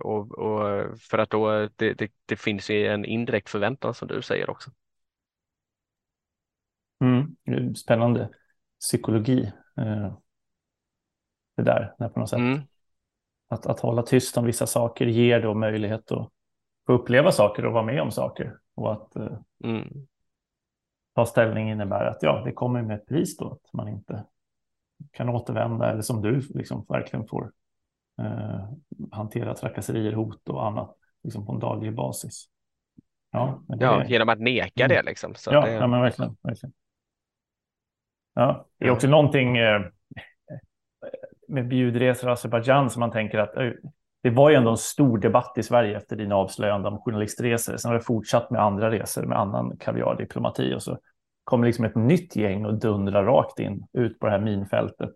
Och, 0.00 0.38
och, 0.38 0.98
för 0.98 1.18
att 1.18 1.30
då 1.30 1.68
det, 1.76 1.94
det, 1.94 2.12
det 2.26 2.36
finns 2.36 2.70
ju 2.70 2.86
en 2.86 3.04
indirekt 3.04 3.50
förväntan 3.50 3.94
som 3.94 4.08
du 4.08 4.22
säger 4.22 4.50
också. 4.50 4.70
Mm, 7.00 7.74
spännande 7.74 8.28
psykologi. 8.80 9.52
Eh, 9.76 10.12
det 11.56 11.62
där, 11.62 12.08
på 12.08 12.20
något 12.20 12.28
sätt. 12.28 12.38
Mm. 12.38 12.60
Att, 13.48 13.66
att 13.66 13.80
hålla 13.80 14.02
tyst 14.02 14.36
om 14.36 14.44
vissa 14.44 14.66
saker 14.66 15.06
ger 15.06 15.42
då 15.42 15.54
möjlighet 15.54 16.12
att 16.12 16.28
få 16.86 16.92
uppleva 16.92 17.32
saker 17.32 17.66
och 17.66 17.72
vara 17.72 17.84
med 17.84 18.02
om 18.02 18.10
saker. 18.10 18.58
Och 18.74 18.92
att 18.92 19.16
eh, 19.16 19.38
mm. 19.64 20.06
ta 21.14 21.26
ställning 21.26 21.70
innebär 21.70 22.04
att 22.04 22.22
ja, 22.22 22.42
det 22.44 22.52
kommer 22.52 22.82
med 22.82 22.96
ett 22.96 23.06
pris 23.06 23.36
då, 23.36 23.52
att 23.52 23.72
man 23.72 23.88
inte 23.88 24.24
kan 25.10 25.28
återvända 25.28 25.90
eller 25.90 26.02
som 26.02 26.22
du 26.22 26.40
liksom 26.40 26.86
verkligen 26.88 27.26
får 27.26 27.44
eh, 27.44 27.50
hantera 29.12 29.54
trakasserier, 29.54 30.12
hot 30.12 30.48
och 30.48 30.66
annat 30.66 30.96
liksom 31.22 31.46
på 31.46 31.52
en 31.52 31.58
daglig 31.58 31.94
basis. 31.94 32.46
Ja, 33.32 33.62
ja 33.68 34.04
genom 34.04 34.28
att 34.28 34.40
neka 34.40 34.84
mm. 34.84 34.96
det 34.96 35.02
liksom. 35.02 35.34
Så 35.34 35.52
ja, 35.52 35.60
det... 35.60 35.72
ja, 35.72 35.86
men 35.86 36.00
verkligen. 36.00 36.36
verkligen. 36.42 36.72
Ja, 38.34 38.66
det 38.78 38.86
är 38.86 38.90
också 38.90 39.08
någonting 39.08 39.56
eh, 39.56 39.80
med 41.48 41.68
bjudresor 41.68 42.28
och 42.28 42.32
Azerbajdzjan 42.32 42.90
som 42.90 43.00
man 43.00 43.10
tänker 43.10 43.38
att 43.38 43.56
eh, 43.56 43.70
det 44.22 44.30
var 44.30 44.50
ju 44.50 44.56
ändå 44.56 44.70
en 44.70 44.76
stor 44.76 45.18
debatt 45.18 45.52
i 45.56 45.62
Sverige 45.62 45.96
efter 45.96 46.16
dina 46.16 46.34
avslöjanden 46.34 46.92
om 46.92 46.98
journalistresor. 46.98 47.76
Sen 47.76 47.88
har 47.88 47.98
det 47.98 48.04
fortsatt 48.04 48.50
med 48.50 48.62
andra 48.62 48.90
resor 48.90 49.22
med 49.22 49.38
annan 49.38 49.76
kaviardiplomati 49.76 50.74
och 50.74 50.82
så 50.82 50.98
kommer 51.44 51.66
liksom 51.66 51.84
ett 51.84 51.94
nytt 51.94 52.36
gäng 52.36 52.66
och 52.66 52.78
dundrar 52.78 53.24
rakt 53.24 53.58
in 53.58 53.86
ut 53.92 54.18
på 54.18 54.26
det 54.26 54.32
här 54.32 54.40
minfältet. 54.40 55.14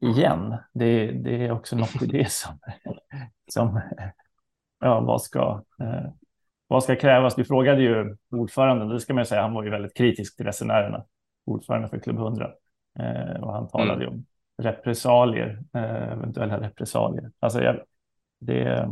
Igen. 0.00 0.56
Det, 0.72 1.12
det 1.12 1.46
är 1.46 1.52
också 1.52 1.76
något 1.76 2.02
i 2.02 2.06
det 2.06 2.30
som, 2.30 2.58
som 3.50 3.80
ja, 4.80 5.00
vad 5.00 5.22
ska, 5.22 5.62
eh, 5.80 6.10
vad 6.66 6.82
ska 6.82 6.96
krävas? 6.96 7.34
Du 7.34 7.44
frågade 7.44 7.82
ju 7.82 8.16
ordföranden, 8.30 8.88
det 8.88 9.00
ska 9.00 9.14
man 9.14 9.26
säga, 9.26 9.42
han 9.42 9.54
var 9.54 9.64
ju 9.64 9.70
väldigt 9.70 9.96
kritisk 9.96 10.36
till 10.36 10.46
resenärerna, 10.46 11.04
ordförande 11.46 11.88
för 11.88 11.98
Klubb 11.98 12.18
100. 12.18 12.50
Eh, 12.98 13.42
och 13.42 13.52
han 13.52 13.68
talade 13.68 14.04
mm. 14.04 14.14
om 14.14 14.26
repressalier, 14.62 15.62
eh, 15.74 16.12
eventuella 16.12 16.60
repressalier. 16.60 17.30
Alltså, 17.38 17.62
jag, 17.62 17.80
det, 18.40 18.88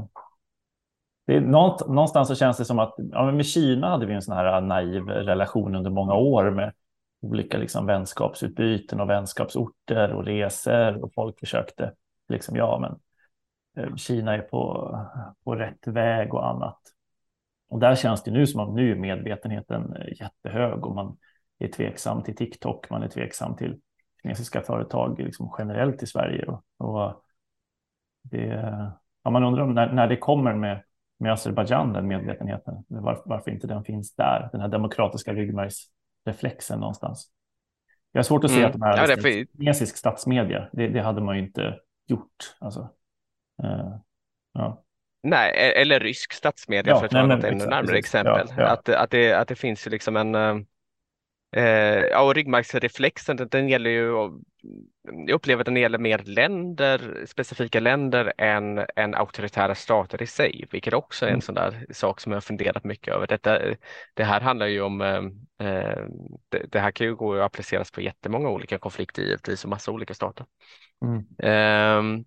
det 1.27 1.37
är 1.37 1.41
någonstans 1.41 2.29
så 2.29 2.35
känns 2.35 2.57
det 2.57 2.65
som 2.65 2.79
att 2.79 2.95
ja, 3.13 3.33
med 3.33 3.47
Kina 3.47 3.91
hade 3.91 4.07
vi 4.07 4.15
en 4.15 4.23
sån 4.23 4.37
här 4.37 4.61
naiv 4.61 5.09
relation 5.09 5.75
under 5.75 5.91
många 5.91 6.15
år 6.15 6.51
med 6.51 6.73
olika 7.31 7.59
liksom 7.59 7.87
vänskapsutbyten 7.87 9.01
och 9.01 9.11
vänskapsorter 9.11 10.13
och 10.13 10.25
resor 10.25 11.05
och 11.05 11.15
folk 11.15 11.41
försökte 11.41 11.93
liksom, 12.29 12.57
ja 12.57 12.79
men 12.79 12.99
eh, 13.85 13.95
Kina 13.95 14.35
är 14.35 14.43
på, 14.43 14.91
på 15.45 15.55
rätt 15.55 15.87
väg 15.87 16.35
och 16.35 16.49
annat. 16.49 16.79
Och 17.69 17.81
där 17.81 17.95
känns 17.95 18.23
det 18.23 18.31
nu 18.31 18.47
som 18.47 18.61
att 18.61 18.75
nu 18.75 18.93
är 18.93 18.97
medvetenheten 18.97 19.97
eh, 19.97 20.21
jättehög 20.21 20.87
och 20.87 20.95
man 20.95 21.17
är 21.59 21.69
tveksam 21.69 22.23
till 22.23 22.37
TikTok, 22.37 22.91
man 22.91 23.03
är 23.03 23.09
tveksam 23.09 23.57
till 23.57 23.81
kinesiska 24.23 24.63
företag 24.63 25.21
liksom 25.21 25.55
generellt 25.59 26.03
i 26.03 26.07
Sverige. 26.07 26.47
Och, 26.47 26.63
och 26.79 27.23
det, 28.23 28.47
ja, 29.23 29.31
man 29.31 29.45
undrar 29.45 29.63
om 29.63 29.75
när, 29.75 29.93
när 29.93 30.09
det 30.09 30.17
kommer 30.17 30.55
med, 30.55 30.83
med 31.19 31.33
Azerbajdzjan, 31.33 31.93
den 31.93 32.09
medvetenheten, 32.09 32.85
varför, 32.89 33.23
varför 33.27 33.51
inte 33.51 33.67
den 33.67 33.85
finns 33.85 34.15
där, 34.15 34.49
den 34.53 34.61
här 34.61 34.69
demokratiska 34.69 35.33
ryggmärgs 35.33 35.87
ryggmärgsreflexen 36.27 36.81
någonstans. 36.81 37.29
Jag 38.13 38.19
har 38.19 38.25
svårt 38.25 38.45
att 38.45 38.51
se 38.51 38.57
mm. 38.57 38.67
att 38.67 38.73
de 38.73 38.83
här 38.83 39.09
ja, 39.09 39.17
för... 39.17 39.59
kinesisk 39.59 39.97
statsmedia, 39.97 40.69
det, 40.73 40.89
det, 40.89 41.03
hade 41.03 41.21
man 41.21 41.37
ju 41.37 41.43
inte 41.43 41.79
gjort. 42.07 42.57
Alltså, 42.59 42.81
uh, 43.65 43.97
ja. 44.53 44.83
Nej, 45.23 45.53
e- 45.57 45.81
eller 45.81 46.01
rysk 46.01 46.33
statsmedia 46.33 46.93
ja, 46.93 46.99
för 46.99 47.07
att 47.07 47.13
ta 47.13 47.27
något 47.27 47.45
ännu 47.45 47.67
närmare 47.67 47.99
exempel. 47.99 48.47
Ja, 48.49 48.55
ja. 48.59 48.67
Att, 48.67 48.89
att, 48.89 49.11
det, 49.11 49.33
att 49.33 49.49
det 49.49 49.57
finns 49.57 49.87
ju 49.87 49.91
liksom 49.91 50.17
en 50.17 50.35
Eh, 50.35 50.57
ja, 51.61 52.23
och 52.23 52.35
ryggmärgsreflexen, 52.35 53.37
den, 53.37 53.49
den 53.49 53.69
gäller 53.69 53.91
ju, 53.91 54.07
jag 55.27 55.31
upplever 55.31 55.61
att 55.61 55.65
den 55.65 55.77
gäller 55.77 55.99
mer 55.99 56.19
länder, 56.19 57.25
specifika 57.27 57.81
länder 57.81 58.33
än, 58.39 58.87
än 58.97 59.15
auktoritära 59.15 59.75
stater 59.75 60.23
i 60.23 60.27
sig, 60.27 60.65
vilket 60.71 60.95
också 60.95 61.25
är 61.25 61.29
en 61.29 61.35
mm. 61.35 61.41
sån 61.41 61.55
där 61.55 61.87
sak 61.91 62.21
som 62.21 62.33
jag 62.33 62.45
funderat 62.45 62.85
mycket 62.85 63.15
över. 63.15 63.27
Detta, 63.27 63.59
det 64.15 64.25
här 64.25 64.41
handlar 64.41 64.67
ju 64.67 64.81
om, 64.81 65.01
eh, 65.01 65.69
eh 65.69 66.05
det, 66.49 66.67
det, 66.73 66.81
här 66.81 66.91
kan 66.91 67.07
ju 67.07 67.15
gå 67.15 67.35
att 67.35 67.43
appliceras 67.43 67.91
på 67.91 68.01
jättemånga 68.01 68.49
olika 68.49 68.79
konflikter 68.79 69.23
givetvis 69.23 69.65
och 69.65 69.71
massa 69.71 69.93
olika 69.93 70.15
stater. 70.15 70.47
Mm. 71.05 71.27
Eh, 71.43 72.25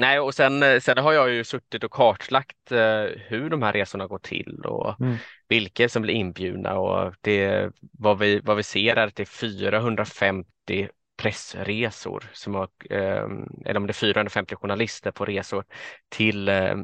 Nej, 0.00 0.20
och 0.20 0.34
sen, 0.34 0.62
eh, 0.62 0.80
sen 0.80 0.98
har 0.98 1.12
jag 1.12 1.30
ju 1.30 1.44
suttit 1.44 1.84
och 1.84 1.90
kartlagt 1.90 2.72
eh, 2.72 3.04
hur 3.16 3.50
de 3.50 3.62
här 3.62 3.72
resorna 3.72 4.06
går 4.06 4.18
till 4.18 4.60
och 4.64 5.00
mm 5.00 5.16
vilka 5.50 5.88
som 5.88 6.02
blir 6.02 6.14
inbjudna 6.14 6.78
och 6.78 7.14
det, 7.20 7.70
vad, 7.92 8.18
vi, 8.18 8.40
vad 8.40 8.56
vi 8.56 8.62
ser 8.62 8.96
är 8.96 9.06
att 9.06 9.16
det 9.16 9.22
är 9.22 9.26
450 9.26 10.88
pressresor, 11.20 12.30
som 12.32 12.52
var, 12.52 12.68
eller 12.90 13.70
ehm, 13.70 13.76
om 13.76 13.86
det 13.86 13.90
är 13.90 13.94
450 13.94 14.56
journalister 14.56 15.10
på 15.10 15.24
resor 15.24 15.64
till, 16.08 16.48
eh, 16.48 16.76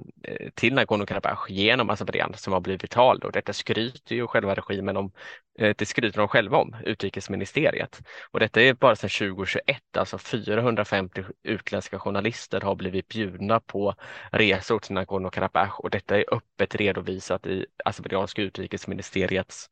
till 0.54 0.74
Nagorno-Karabach 0.74 1.46
genom 1.48 1.90
Azerbajdzjan 1.90 2.34
som 2.34 2.52
har 2.52 2.60
blivit 2.60 2.80
betald 2.80 3.24
och 3.24 3.32
detta 3.32 3.52
skryter 3.52 4.14
ju 4.14 4.26
själva 4.26 4.54
regimen 4.54 4.96
om, 4.96 5.12
eh, 5.58 5.74
det 5.78 5.86
skryter 5.86 6.18
de 6.18 6.28
själva 6.28 6.56
om, 6.56 6.76
utrikesministeriet. 6.84 8.00
Och 8.30 8.40
detta 8.40 8.60
är 8.60 8.74
bara 8.74 8.96
sedan 8.96 9.10
2021, 9.10 9.96
alltså 9.96 10.18
450 10.18 11.24
utländska 11.42 11.98
journalister 11.98 12.60
har 12.60 12.74
blivit 12.74 13.08
bjudna 13.08 13.60
på 13.60 13.94
resor 14.32 14.78
till 14.78 14.96
Nagorno-Karabach 14.96 15.78
och 15.78 15.90
detta 15.90 16.16
är 16.16 16.34
öppet 16.34 16.74
redovisat 16.74 17.46
i 17.46 17.66
Azerbajdzjanska 17.84 18.42
utrikesministeriets 18.42 19.70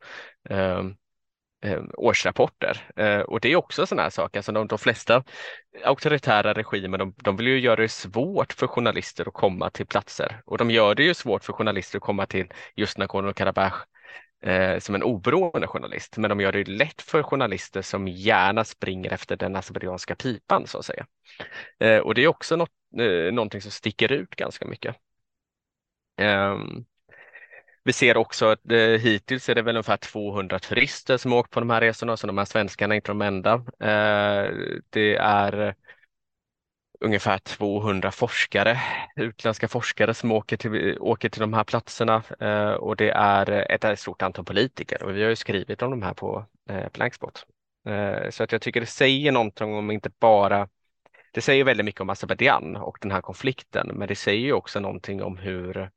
um, 0.50 0.97
eh, 1.64 1.83
årsrapporter. 1.94 2.90
Eh, 2.97 3.21
och 3.21 3.40
det 3.40 3.52
är 3.52 3.56
också 3.56 3.87
sådana 3.87 4.02
här 4.02 4.11
saker, 4.11 4.38
alltså 4.38 4.52
de, 4.52 4.66
de 4.66 4.78
flesta 4.78 5.25
auktoritära 5.85 6.52
regimer 6.52 6.99
de, 6.99 7.14
de, 7.16 7.37
vill 7.37 7.47
ju 7.47 7.59
göra 7.59 7.76
det 7.76 7.88
svårt 7.88 8.52
för 8.52 8.66
journalister 8.66 9.28
att 9.28 9.35
komma 9.35 9.71
till 9.71 9.87
platser 9.87 10.42
och 10.47 10.59
de 10.59 10.71
gör 10.71 10.94
det 10.94 11.02
ju 11.02 11.14
svårt 11.14 11.44
för 11.44 11.52
journalister 11.52 11.99
att 11.99 12.02
komma 12.02 12.26
till 12.26 12.47
just 12.76 12.99
Nagorno-Karabach 12.99 13.75
eh, 14.44 14.78
som 14.78 14.94
en 14.94 15.02
oberoende 15.02 15.66
journalist, 15.66 16.16
men 16.16 16.28
de 16.28 16.40
gör 16.40 16.52
det 16.52 16.68
lätt 16.68 17.02
för 17.02 17.23
journalister 17.23 17.83
som 17.83 18.09
gärna 18.09 18.64
springer 18.64 19.12
efter 19.12 19.37
den 19.37 19.56
azerbajdzjanska 19.56 20.14
pipan 20.14 20.66
så 20.66 20.78
att 20.78 20.85
säga. 20.85 21.06
Eh, 21.80 21.99
och 21.99 22.14
det 22.14 22.25
är 22.25 22.28
också 22.28 22.56
något, 22.56 22.71
eh, 22.99 23.33
någonting 23.33 23.61
som 23.61 23.71
sticker 23.71 24.12
ut 24.12 24.37
ganska 24.37 24.66
mycket. 24.66 24.97
Um, 26.21 26.87
vi 27.84 27.92
ser 27.92 28.16
också 28.16 28.46
att 28.46 28.70
eh, 28.70 28.78
hittills 28.78 29.48
är 29.48 29.54
det 29.54 29.62
väl 29.62 29.76
ungefär 29.76 29.96
200 29.96 30.58
turister 30.58 31.16
som 31.16 31.32
åkt 31.32 31.50
på 31.50 31.60
de 31.60 31.70
här 31.70 31.80
resorna, 31.80 32.16
så 32.16 32.26
de 32.26 32.38
här 32.38 32.44
svenskarna 32.44 32.94
är 32.94 32.96
inte 32.96 33.10
de 33.10 33.22
enda. 33.22 33.54
Eh, 33.80 34.50
det 34.90 35.16
är 35.16 35.74
ungefär 37.00 37.38
200 37.38 38.10
forskare, 38.10 38.80
utländska 39.16 39.68
forskare 39.68 40.14
som 40.14 40.32
åker 40.32 40.56
till, 40.56 40.98
åker 41.00 41.28
till 41.28 41.40
de 41.40 41.52
här 41.54 41.64
platserna 41.64 42.22
eh, 42.40 42.72
och 42.72 42.96
det 42.96 43.10
är 43.10 43.50
ett 43.84 43.98
stort 43.98 44.22
antal 44.22 44.44
politiker 44.44 45.02
och 45.02 45.16
vi 45.16 45.22
har 45.22 45.30
ju 45.30 45.36
skrivit 45.36 45.82
om 45.82 45.90
de 45.90 46.02
här 46.02 46.14
på 46.14 46.46
eh, 46.70 46.88
Blankspot. 46.92 47.46
Eh, 47.86 48.30
så 48.30 48.44
att 48.44 48.52
jag 48.52 48.62
tycker 48.62 48.80
det 48.80 48.86
säger 48.86 49.32
någonting 49.32 49.74
om 49.74 49.90
inte 49.90 50.10
bara 50.20 50.68
det 51.32 51.40
säger 51.40 51.64
väldigt 51.64 51.84
mycket 51.84 52.00
om 52.00 52.10
Azerbajdzjan 52.10 52.76
och 52.76 52.98
den 53.00 53.10
här 53.10 53.20
konflikten, 53.20 53.90
men 53.94 54.08
det 54.08 54.16
säger 54.16 54.40
ju 54.40 54.52
också 54.52 54.80
någonting 54.80 55.22
om 55.22 55.36
hur 55.36 55.90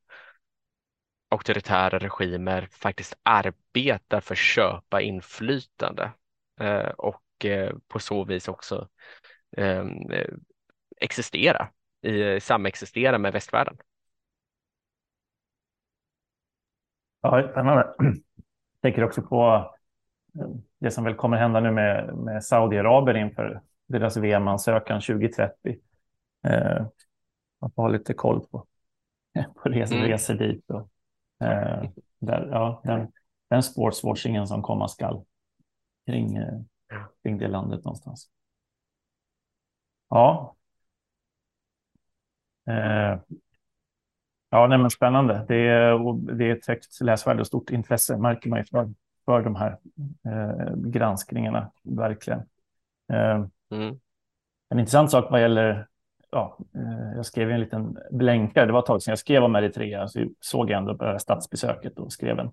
auktoritära 1.29 1.99
regimer 1.99 2.67
faktiskt 2.71 3.13
arbetar 3.23 4.21
för 4.21 4.33
att 4.33 4.37
köpa 4.37 5.01
inflytande 5.01 6.11
eh, 6.59 6.89
och 6.89 7.45
eh, 7.45 7.75
på 7.87 7.99
så 7.99 8.23
vis 8.23 8.47
också 8.47 8.87
ehm, 9.57 10.11
eh, 10.11 10.33
existera, 10.97 11.69
i, 12.01 12.39
samexistera 12.39 13.17
med 13.17 13.33
västvärlden. 13.33 13.77
Ja, 17.21 17.47
spännande. 17.51 17.95
Jag 17.97 18.15
tänker 18.81 19.03
också 19.03 19.21
på 19.21 19.71
det 20.79 20.91
som 20.91 21.03
väl 21.03 21.15
kommer 21.15 21.37
hända 21.37 21.59
nu 21.59 21.71
med, 21.71 22.17
med 22.17 22.43
Saudiarabien 22.43 23.17
inför 23.17 23.61
deras 23.87 24.17
VM-ansökan 24.17 25.01
2030. 25.01 25.79
Eh, 26.47 26.85
man 27.61 27.71
får 27.71 27.81
ha 27.81 27.89
lite 27.89 28.13
koll 28.13 28.47
på, 28.47 28.65
på 29.55 29.69
resor, 29.69 29.95
mm. 29.95 30.07
resor 30.07 30.33
dit 30.33 30.71
och 30.71 30.89
Eh, 31.39 31.89
där, 32.19 32.47
ja, 32.51 32.81
den, 32.83 33.11
den 33.49 33.63
sportswashingen 33.63 34.47
som 34.47 34.61
komma 34.61 34.87
skall 34.87 35.25
kring, 36.05 36.35
eh, 36.35 36.59
kring 37.23 37.37
det 37.37 37.47
landet 37.47 37.83
någonstans. 37.83 38.29
Ja. 40.09 40.55
Eh, 42.69 43.19
ja, 44.49 44.67
nej, 44.67 44.77
men 44.77 44.89
spännande. 44.89 45.45
Det 45.47 45.55
är, 45.55 46.13
det 46.37 46.45
är 46.45 46.55
ett 46.55 46.67
högt 46.67 47.01
läsvärde 47.01 47.41
och 47.41 47.47
stort 47.47 47.69
intresse 47.69 48.17
märker 48.17 48.49
man 48.49 48.59
ju 48.59 48.65
för, 48.65 48.93
för 49.25 49.41
de 49.41 49.55
här 49.55 49.77
eh, 50.25 50.75
granskningarna, 50.75 51.71
verkligen. 51.83 52.39
Eh, 53.13 53.45
mm. 53.71 53.99
En 54.69 54.79
intressant 54.79 55.11
sak 55.11 55.31
vad 55.31 55.41
gäller 55.41 55.87
ja, 56.31 56.57
eh, 56.75 57.15
jag 57.15 57.25
skrev 57.25 57.51
en 57.51 57.59
liten 57.59 57.97
blänkare. 58.11 58.65
Det 58.65 58.71
var 58.71 58.79
ett 58.79 58.85
tag 58.85 59.01
sedan 59.01 59.11
jag 59.11 59.19
skrev 59.19 59.43
om 59.43 59.55
Eritrea, 59.55 60.07
så 60.07 60.25
såg 60.39 60.69
jag 60.69 60.77
ändå 60.77 61.19
statsbesöket 61.19 61.99
och 61.99 62.13
skrev 62.13 62.39
en 62.39 62.51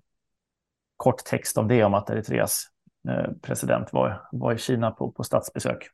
kort 0.97 1.23
text 1.25 1.57
om 1.57 1.67
det, 1.67 1.83
om 1.83 1.93
att 1.93 2.09
Eritreas 2.09 2.65
eh, 3.07 3.31
president 3.41 3.93
var, 3.93 4.21
var 4.31 4.53
i 4.53 4.57
Kina 4.57 4.91
på, 4.91 5.11
på 5.11 5.23
statsbesök. 5.23 5.87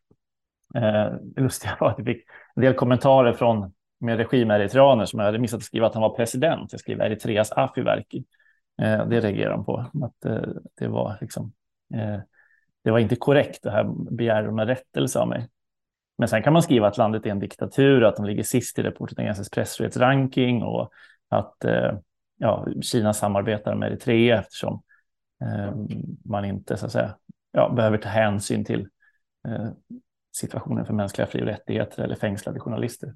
Eh, 0.76 1.14
det 1.22 1.42
lustiga 1.42 1.78
var 1.80 1.90
att 1.90 1.98
jag 1.98 2.08
fick 2.08 2.24
en 2.56 2.62
del 2.62 2.74
kommentarer 2.74 3.34
från 3.34 3.74
med 4.00 4.18
regimeritreaner 4.18 5.06
som 5.06 5.20
jag 5.20 5.26
hade 5.26 5.40
missat 5.40 5.58
att 5.58 5.64
skriva 5.64 5.88
att 5.88 5.94
han 5.94 6.02
var 6.02 6.16
president. 6.16 6.72
Jag 6.72 6.80
skrev 6.80 7.02
Eritreas 7.02 7.52
Afiverki. 7.52 8.26
Det 8.78 9.20
reagerade 9.20 9.56
de 9.56 9.66
på, 9.66 9.78
att 9.80 10.46
det 10.80 10.88
var 10.88 11.18
liksom 11.22 11.54
det 12.84 12.92
var 12.92 13.00
inte 13.00 13.16
korrekt. 13.16 13.64
Det 13.64 13.72
här 13.72 13.84
begärde 14.12 14.48
de 14.48 14.60
en 14.60 14.68
rättelse 14.68 15.20
av 15.20 15.28
mig. 15.28 15.50
Men 16.22 16.28
sen 16.28 16.44
kan 16.44 16.54
man 16.54 16.62
skriva 16.62 16.88
att 16.88 16.98
landet 16.98 17.26
är 17.26 17.30
en 17.30 17.40
diktatur, 17.40 18.04
att 18.04 18.16
de 18.16 18.26
ligger 18.26 18.44
sist 18.44 18.80
i 18.80 18.84
rapportens 18.84 19.50
pressfrihetsranking 19.50 20.64
och 20.64 20.92
att 21.30 21.66
eh, 21.66 21.98
ja, 22.38 22.68
Kina 22.82 23.14
samarbetar 23.14 23.76
med 23.76 23.92
Eritrea 23.92 24.40
eftersom 24.40 24.84
eh, 25.44 25.74
man 26.26 26.46
inte 26.46 26.78
så 26.78 26.86
att 26.86 26.92
säga, 26.92 27.16
ja, 27.52 27.70
behöver 27.70 27.98
ta 27.98 28.10
hänsyn 28.10 28.66
till 28.66 28.88
eh, 29.48 29.70
situationen 30.36 30.86
för 30.86 30.94
mänskliga 30.94 31.28
fri 31.28 31.42
och 31.42 31.46
rättigheter 31.46 32.04
eller 32.04 32.16
fängslade 32.16 32.60
journalister. 32.60 33.14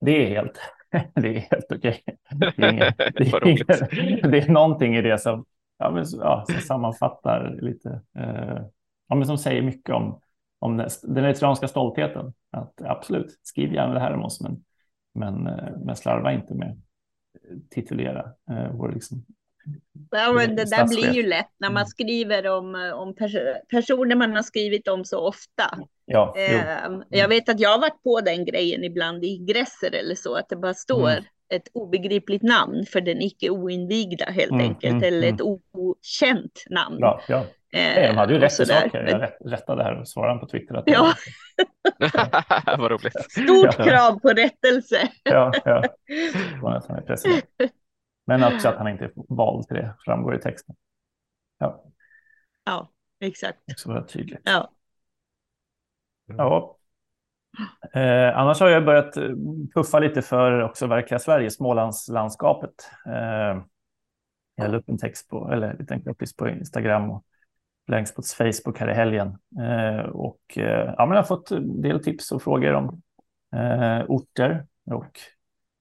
Det 0.00 0.26
är 0.26 0.30
helt, 0.30 0.60
det 1.14 1.36
är 1.36 1.40
helt 1.40 1.72
okej. 1.72 2.02
Det, 2.30 2.50
det, 3.14 4.28
det, 4.28 4.38
är 4.38 4.48
någonting 4.48 4.96
i 4.96 5.02
det 5.02 5.18
som, 5.18 5.44
ja, 5.78 5.90
men, 5.90 6.04
ja, 6.12 6.44
som 6.46 6.60
sammanfattar 6.60 7.58
lite, 7.60 8.00
eh, 8.18 8.62
ja, 9.08 9.14
men 9.14 9.26
som 9.26 9.38
säger 9.38 9.62
mycket 9.62 9.94
om 9.94 10.20
om 10.62 10.76
den 11.02 11.24
eritreanska 11.24 11.68
stoltheten. 11.68 12.32
Att 12.50 12.82
absolut, 12.82 13.38
skriv 13.42 13.74
gärna 13.74 13.94
det 13.94 14.00
här 14.00 14.14
om 14.14 14.22
oss, 14.22 14.40
men, 14.40 14.64
men, 15.14 15.46
eh, 15.46 15.76
men 15.84 15.96
slarva 15.96 16.32
inte 16.32 16.54
med 16.54 16.80
titulera 17.70 18.32
eh, 18.50 18.72
vår 18.72 18.92
liksom, 18.92 19.24
Ja, 20.10 20.32
men 20.32 20.56
det 20.56 20.70
där 20.70 20.88
blir 20.88 21.12
ju 21.12 21.28
lätt 21.28 21.50
när 21.58 21.68
man 21.68 21.76
mm. 21.76 21.86
skriver 21.86 22.48
om, 22.50 22.92
om 22.94 23.14
pers 23.14 23.36
personer 23.68 24.16
man 24.16 24.32
har 24.32 24.42
skrivit 24.42 24.88
om 24.88 25.04
så 25.04 25.26
ofta. 25.26 25.78
Ja, 26.04 26.34
eh, 26.36 26.90
jag 27.08 27.28
vet 27.28 27.48
att 27.48 27.60
jag 27.60 27.70
har 27.70 27.80
varit 27.80 28.02
på 28.02 28.20
den 28.20 28.44
grejen 28.44 28.84
ibland 28.84 29.24
i 29.24 29.38
gräser 29.38 29.94
eller 29.94 30.14
så, 30.14 30.34
att 30.34 30.48
det 30.48 30.56
bara 30.56 30.74
står 30.74 31.10
mm. 31.10 31.24
ett 31.54 31.68
obegripligt 31.72 32.42
namn 32.42 32.86
för 32.92 33.00
den 33.00 33.22
icke 33.22 33.50
oinvigda 33.50 34.24
helt 34.24 34.52
mm, 34.52 34.66
enkelt, 34.66 34.92
mm, 34.92 35.04
eller 35.04 35.28
ett 35.28 35.40
mm. 35.40 35.58
okänt 35.72 36.64
namn. 36.70 36.96
Ja, 37.00 37.20
ja. 37.28 37.44
Eh, 37.72 38.08
de 38.08 38.16
hade 38.16 38.32
ju 38.32 38.38
rätt 38.38 38.52
saker. 38.52 39.06
Jag 39.42 39.52
rättade 39.52 39.82
här 39.82 40.00
och 40.00 40.08
svarade 40.08 40.40
på 40.40 40.46
Twitter. 40.46 40.74
Att 40.74 40.84
ja. 40.86 41.14
Vad 42.78 42.90
roligt. 42.90 43.30
Stort 43.30 43.74
krav 43.76 44.20
på 44.20 44.28
rättelse. 44.28 45.10
ja, 45.22 45.52
ja. 45.64 45.80
Det 46.06 46.60
var 46.62 46.72
att 46.72 46.86
han 46.86 46.98
är 46.98 47.02
president. 47.02 47.44
Men 48.26 48.44
också 48.44 48.68
att 48.68 48.76
han 48.76 48.88
inte 48.88 49.04
är 49.04 49.12
vald 49.14 49.66
till 49.66 49.76
det 49.76 49.94
framgår 50.04 50.36
i 50.36 50.38
texten. 50.38 50.74
Ja, 51.58 51.84
ja 52.64 52.90
exakt. 53.20 53.58
Också 53.72 53.88
vara 53.88 54.04
tydligt. 54.04 54.40
Ja. 54.44 54.70
Ja. 56.26 56.78
Eh, 57.92 58.38
annars 58.38 58.60
har 58.60 58.68
jag 58.68 58.84
börjat 58.84 59.16
eh, 59.16 59.30
puffa 59.74 59.98
lite 59.98 60.22
för 60.22 60.62
också 60.62 60.86
verkliga 60.86 61.18
Sverige, 61.18 61.50
Smålandslandskapet. 61.50 62.90
Eh, 63.06 63.62
jag 64.54 64.70
la 64.70 64.76
upp 64.76 64.88
en 64.88 64.98
text 64.98 65.28
på, 65.28 65.50
eller 65.52 65.70
en 65.70 65.76
liten 65.76 66.08
uppgift 66.08 66.36
på 66.36 66.48
Instagram 66.48 67.10
och 67.10 67.24
Blankspots 67.86 68.34
Facebook 68.34 68.78
här 68.78 68.90
i 68.90 68.94
helgen. 68.94 69.38
Eh, 69.60 70.04
och 70.04 70.58
eh, 70.58 70.94
ja, 70.96 71.06
men 71.06 71.10
jag 71.10 71.22
har 71.22 71.22
fått 71.22 71.50
en 71.50 71.82
del 71.82 72.04
tips 72.04 72.32
och 72.32 72.42
frågor 72.42 72.72
om 72.72 73.02
eh, 73.56 74.04
orter. 74.08 74.66
Och 74.90 75.20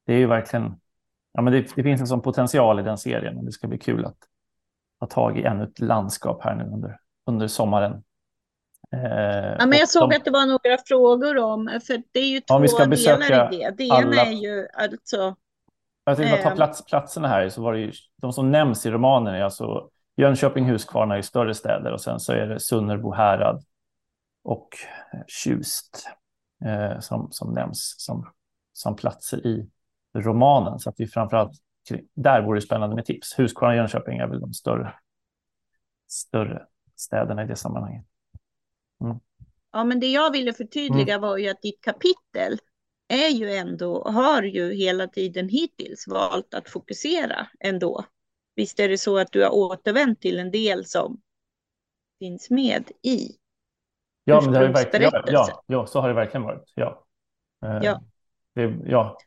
det 0.06 0.14
är 0.14 0.18
ju 0.18 0.28
verkligen, 0.28 0.80
ja 1.34 1.42
men 1.42 1.54
det, 1.54 1.76
det, 1.76 1.84
finns 1.84 2.02
en 2.02 2.08
sån 2.08 2.22
potential 2.22 2.80
i 2.80 2.84
den 2.84 2.98
serien 2.98 3.38
och 3.38 3.46
det 3.46 3.52
ska 3.52 3.68
bli 3.68 3.78
kul 3.78 4.06
att 4.06 4.18
ta 5.00 5.06
tag 5.06 5.40
i 5.40 5.44
ännu 5.44 5.64
ett 5.64 5.80
landskap 5.80 6.44
här 6.44 6.56
nu 6.56 6.64
under, 6.64 7.00
under 7.26 7.48
sommaren. 7.48 8.04
ja, 9.60 9.66
men 9.66 9.80
jag 9.80 9.90
såg 9.90 10.10
de, 10.10 10.16
att 10.16 10.26
det 10.26 10.32
var 10.32 10.46
några 10.46 10.78
frågor 10.86 11.38
om, 11.38 11.80
för 11.88 12.04
det 12.12 12.20
är 12.20 12.30
ju 12.30 12.40
två 12.40 12.68
ska 12.68 12.86
delar 12.86 13.54
i 13.54 13.58
det. 13.58 13.74
Det 13.78 13.84
ena 13.84 14.22
är 14.22 14.32
ju 14.32 14.68
alltså 14.74 15.36
jag 16.04 16.18
tänkte 16.18 16.38
bara 16.38 16.50
ta 16.50 16.56
plats, 16.56 16.86
platserna 16.86 17.28
här, 17.28 17.50
så 17.50 17.62
var 17.62 17.74
det 17.74 17.80
ju, 17.80 17.92
de 18.22 18.34
som 18.34 18.52
nämns 18.52 18.86
i 18.86 18.92
romanen 18.92 19.36
är 19.36 19.44
alltså 19.44 19.90
Jönköping, 20.22 20.70
Huskvarna 20.70 21.18
i 21.18 21.24
större 21.24 21.56
städer 21.56 21.92
och 21.92 22.02
sen 22.02 22.20
så 22.20 22.34
är 22.34 22.48
det 22.48 22.60
Sunnerbo 22.60 23.14
härad 23.14 23.64
och 24.44 24.70
Tjust 25.28 26.08
eh, 26.66 27.00
som, 27.00 27.28
som 27.32 27.54
nämns 27.54 27.96
som, 27.98 28.32
som 28.74 28.96
platser 28.96 29.48
i 29.48 29.70
romanen. 30.16 30.80
Så 30.80 30.90
att 30.90 30.96
vi 30.98 31.08
framförallt 31.08 31.52
där 32.14 32.42
vore 32.42 32.58
det 32.58 32.62
spännande 32.62 32.96
med 32.96 33.06
tips. 33.06 33.40
Huskvarna 33.40 33.74
och 33.74 33.78
Jönköping 33.78 34.18
är 34.18 34.28
väl 34.28 34.40
de 34.40 34.54
större, 34.54 34.94
större 36.08 36.66
städerna 36.96 37.44
i 37.44 37.48
det 37.48 37.56
sammanhanget. 37.56 38.06
Mm. 39.04 39.20
Ja, 39.72 39.84
men 39.84 40.00
det 40.00 40.08
jag 40.08 40.32
ville 40.32 40.54
förtydliga 40.54 41.14
mm. 41.14 41.22
var 41.22 41.38
ju 41.38 41.50
att 41.50 41.62
ditt 41.62 41.82
kapitel 41.82 42.60
är 43.08 43.30
ju 43.30 43.52
ändå, 43.52 44.04
har 44.04 44.44
ju 44.44 44.74
hela 44.74 45.08
tiden 45.08 45.50
hittills 45.50 46.08
valt 46.08 46.54
att 46.54 46.70
fokusera 46.70 47.48
ändå 47.60 48.06
Visst 48.56 48.80
är 48.80 48.90
det 48.90 48.98
så 48.98 49.18
att 49.18 49.32
du 49.32 49.44
har 49.44 49.56
återvänt 49.56 50.22
till 50.22 50.40
en 50.40 50.52
del 50.52 50.86
som 50.86 51.22
finns 52.20 52.50
med 52.50 52.92
i 53.02 53.38
Ja, 54.24 54.42
men 54.42 54.52
det 54.52 54.58
har 54.58 54.66
ju 54.66 54.72
verkligen, 54.72 55.12
ja, 55.14 55.24
ja, 55.28 55.64
ja, 55.68 55.86
så 55.86 56.02
har 56.02 56.08
det 56.08 56.14
verkligen 56.14 56.44
varit. 56.44 56.72
Ja. 56.76 57.06
Eh, 57.64 57.80
ja. 57.82 58.02
Det, 58.54 58.80
ja. 58.86 59.18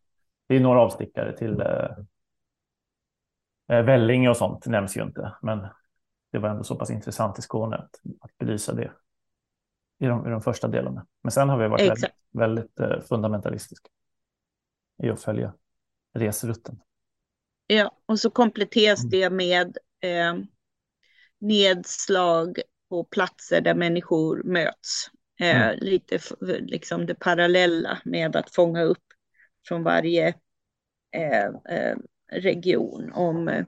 det 0.46 0.56
är 0.56 0.60
några 0.60 0.80
avstickare 0.80 1.36
till 1.36 1.60
eh, 1.60 1.88
eh, 3.68 3.84
Vellinge 3.84 4.28
och 4.28 4.36
sånt 4.36 4.66
nämns 4.66 4.96
ju 4.96 5.02
inte, 5.02 5.34
men 5.42 5.66
det 6.32 6.38
var 6.38 6.48
ändå 6.48 6.64
så 6.64 6.76
pass 6.76 6.90
intressant 6.90 7.38
i 7.38 7.42
Skåne 7.42 7.76
att, 7.76 8.00
att 8.20 8.38
belysa 8.38 8.72
det 8.72 8.92
i 9.98 10.06
de, 10.06 10.26
i 10.26 10.30
de 10.30 10.40
första 10.42 10.68
delarna. 10.68 11.06
Men 11.22 11.30
sen 11.30 11.48
har 11.48 11.58
vi 11.58 11.68
varit 11.68 11.92
Exakt. 11.92 12.14
väldigt, 12.30 12.70
väldigt 12.78 12.80
eh, 12.80 13.08
fundamentalistiska 13.08 13.88
i 15.02 15.10
att 15.10 15.22
följa 15.22 15.54
resrutten. 16.14 16.80
Ja, 17.66 17.98
och 18.06 18.20
så 18.20 18.30
kompletteras 18.30 19.04
mm. 19.04 19.10
det 19.10 19.30
med 19.30 19.78
eh, 20.00 20.34
nedslag 21.40 22.58
på 22.88 23.04
platser 23.04 23.60
där 23.60 23.74
människor 23.74 24.42
möts. 24.42 25.10
Eh, 25.40 25.62
mm. 25.62 25.78
Lite 25.80 26.18
liksom 26.60 27.06
det 27.06 27.14
parallella 27.14 27.98
med 28.04 28.36
att 28.36 28.54
fånga 28.54 28.82
upp 28.82 29.04
från 29.68 29.82
varje 29.82 30.28
eh, 31.12 31.44
eh 31.44 31.96
region 32.32 33.12
om 33.12 33.48
eh, 33.48 33.64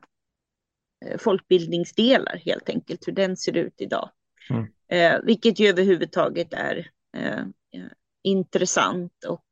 folkbildningsdelar 1.18 2.37
helt 2.44 2.68
enkelt, 2.68 3.09
hur 3.09 3.12
den 3.12 3.37
ser 3.37 3.56
ut 3.56 3.74
idag. 3.76 4.11
Mm. 4.50 4.66
Eh, 4.88 5.20
vilket 5.24 5.61
ju 5.61 5.68
överhuvudtaget 5.68 6.52
är 6.52 6.90
intressant 8.22 9.24
och 9.24 9.44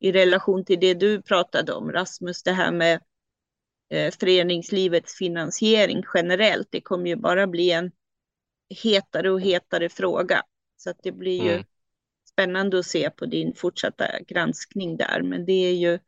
i 0.00 0.12
relation 0.12 0.64
till 0.64 0.80
det 0.80 0.94
du 0.94 1.22
pratade 1.22 1.72
om, 1.72 1.92
Rasmus, 1.92 2.42
det 2.42 2.52
här 2.52 2.72
med 2.72 3.00
föreningslivets 3.90 5.14
finansiering 5.14 6.02
generellt. 6.14 6.68
Det 6.70 6.80
kommer 6.80 7.06
ju 7.06 7.16
bara 7.16 7.46
bli 7.46 7.70
en 7.70 7.90
hetare 8.82 9.30
och 9.30 9.40
hetare 9.40 9.88
fråga. 9.88 10.42
Så 10.76 10.90
att 10.90 10.98
det 11.02 11.12
blir 11.12 11.42
ju 11.44 11.52
mm. 11.52 11.64
spännande 12.32 12.78
att 12.78 12.86
se 12.86 13.10
på 13.10 13.26
din 13.26 13.54
fortsatta 13.54 14.06
granskning 14.28 14.96
där. 14.96 15.22
Men 15.22 15.46
det 15.46 15.52
är 15.52 15.74
ju 15.74 15.98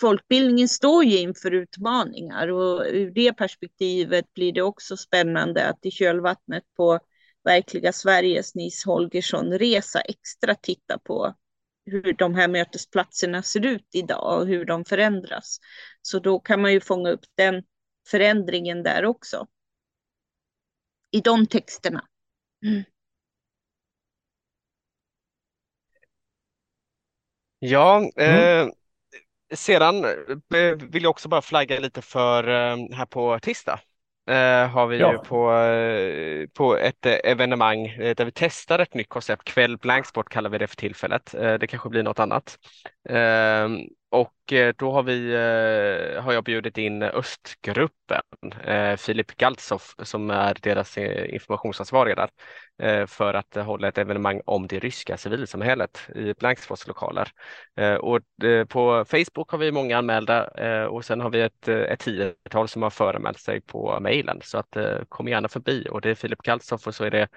folkbildningen 0.00 0.68
står 0.68 1.04
ju 1.04 1.18
inför 1.18 1.50
utmaningar 1.50 2.48
och 2.48 2.84
ur 2.86 3.10
det 3.10 3.32
perspektivet 3.32 4.34
blir 4.34 4.52
det 4.52 4.62
också 4.62 4.96
spännande 4.96 5.66
att 5.66 5.86
i 5.86 5.90
kölvattnet 5.90 6.64
på 6.76 7.00
verkliga 7.44 7.92
Sveriges 7.92 8.54
Nils 8.54 8.84
Holgersson-resa 8.84 10.00
extra 10.00 10.54
titta 10.54 10.98
på 10.98 11.34
hur 11.86 12.12
de 12.12 12.34
här 12.34 12.48
mötesplatserna 12.48 13.42
ser 13.42 13.66
ut 13.66 13.88
idag 13.92 14.40
och 14.40 14.46
hur 14.46 14.64
de 14.64 14.84
förändras. 14.84 15.58
Så 16.02 16.18
då 16.18 16.38
kan 16.38 16.62
man 16.62 16.72
ju 16.72 16.80
fånga 16.80 17.10
upp 17.10 17.24
den 17.34 17.62
förändringen 18.10 18.82
där 18.82 19.04
också. 19.04 19.46
I 21.10 21.20
de 21.20 21.46
texterna. 21.46 22.04
Mm. 22.64 22.84
Ja, 27.58 28.10
mm. 28.16 28.68
eh, 28.68 28.72
sedan 29.56 30.04
eh, 30.54 30.76
vill 30.90 31.02
jag 31.02 31.10
också 31.10 31.28
bara 31.28 31.42
flagga 31.42 31.80
lite 31.80 32.02
för 32.02 32.48
eh, 32.48 32.96
här 32.96 33.06
på 33.06 33.38
tisdag 33.38 33.80
eh, 34.30 34.68
har 34.68 34.86
vi 34.86 34.98
ja. 34.98 35.12
ju 35.12 35.18
på, 35.18 35.52
eh, 35.52 36.46
på 36.54 36.76
ett 36.76 37.06
eh, 37.06 37.16
evenemang 37.24 37.86
där 37.98 38.24
vi 38.24 38.30
testar 38.34 38.78
ett 38.78 38.94
nytt 38.94 39.08
koncept. 39.08 39.44
Kväll 39.44 39.76
Blanksport 39.76 40.28
kallar 40.28 40.50
vi 40.50 40.58
det 40.58 40.66
för 40.66 40.76
tillfället. 40.76 41.34
Det 41.60 41.66
kanske 41.66 41.88
blir 41.88 42.02
något 42.02 42.18
annat. 42.18 42.58
Och 44.14 44.52
eh, 44.52 44.74
då 44.78 44.92
har, 44.92 45.02
vi, 45.02 45.32
eh, 45.34 46.22
har 46.22 46.32
jag 46.32 46.44
bjudit 46.44 46.78
in 46.78 47.02
Östgruppen, 47.02 48.22
eh, 48.64 48.96
Filip 48.96 49.36
Galtsoff 49.36 49.94
som 49.98 50.30
är 50.30 50.56
deras 50.62 50.98
informationsansvariga 50.98 52.14
där. 52.14 52.30
För 53.06 53.34
att 53.34 53.54
hålla 53.54 53.88
ett 53.88 53.98
evenemang 53.98 54.40
om 54.46 54.66
det 54.66 54.78
ryska 54.78 55.16
civilsamhället 55.16 56.08
i 56.14 56.34
Blanksfors 56.34 56.86
lokaler. 56.86 57.28
Och 58.00 58.20
på 58.68 59.04
Facebook 59.04 59.50
har 59.50 59.58
vi 59.58 59.72
många 59.72 59.98
anmälda 59.98 60.48
och 60.88 61.04
sen 61.04 61.20
har 61.20 61.30
vi 61.30 61.40
ett, 61.40 61.68
ett 61.68 62.00
tiotal 62.00 62.68
som 62.68 62.82
har 62.82 62.90
föranmält 62.90 63.38
sig 63.38 63.60
på 63.60 64.00
mejlen 64.00 64.40
så 64.42 64.58
att 64.58 64.76
kom 65.08 65.28
gärna 65.28 65.48
förbi 65.48 65.86
och 65.90 66.00
det 66.00 66.10
är 66.10 66.14
Filip 66.14 66.42
Galtsoff 66.42 66.86
och 66.86 66.94
så 66.94 67.04
är 67.04 67.10
det 67.10 67.28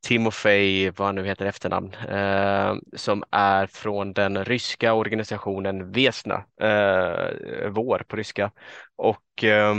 Timofej, 0.00 0.90
vad 0.90 1.08
han 1.08 1.14
nu 1.14 1.24
heter 1.26 1.46
efternamn, 1.46 1.94
eh, 1.94 2.74
som 2.96 3.24
är 3.30 3.66
från 3.66 4.12
den 4.12 4.44
ryska 4.44 4.92
organisationen 4.94 5.92
Vesna, 5.92 6.44
eh, 6.60 7.68
vår 7.70 8.04
på 8.08 8.16
ryska. 8.16 8.50
Och 8.96 9.44
eh, 9.44 9.74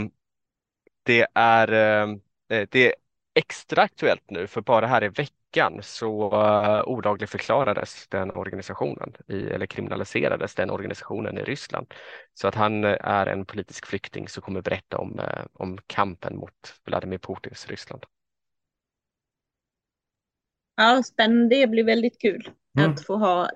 det 1.02 1.26
är 1.34 1.72
eh, 1.72 2.16
eh, 2.58 2.68
det 2.70 2.94
extra 3.34 3.82
aktuellt 3.82 4.30
nu 4.30 4.46
för 4.46 4.60
bara 4.60 4.86
här 4.86 5.04
i 5.04 5.08
veckan 5.08 5.80
så 5.82 6.32
uh, 6.32 6.82
olagligförklarades 6.88 8.08
den 8.08 8.30
organisationen 8.30 9.14
i, 9.28 9.46
eller 9.46 9.66
kriminaliserades 9.66 10.54
den 10.54 10.70
organisationen 10.70 11.38
i 11.38 11.42
Ryssland. 11.42 11.94
Så 12.34 12.48
att 12.48 12.54
han 12.54 12.84
är 12.84 13.26
en 13.26 13.46
politisk 13.46 13.86
flykting 13.86 14.28
som 14.28 14.42
kommer 14.42 14.62
berätta 14.62 14.98
om, 14.98 15.20
om 15.52 15.78
kampen 15.86 16.36
mot 16.36 16.80
Vladimir 16.84 17.18
Putins 17.18 17.66
Ryssland. 17.68 18.04
Ja, 20.80 21.02
spännande. 21.02 21.56
Det 21.56 21.66
blir 21.66 21.84
väldigt 21.84 22.20
kul 22.20 22.50
mm. 22.78 22.90
att 22.90 23.06
få 23.06 23.16
ha 23.16 23.50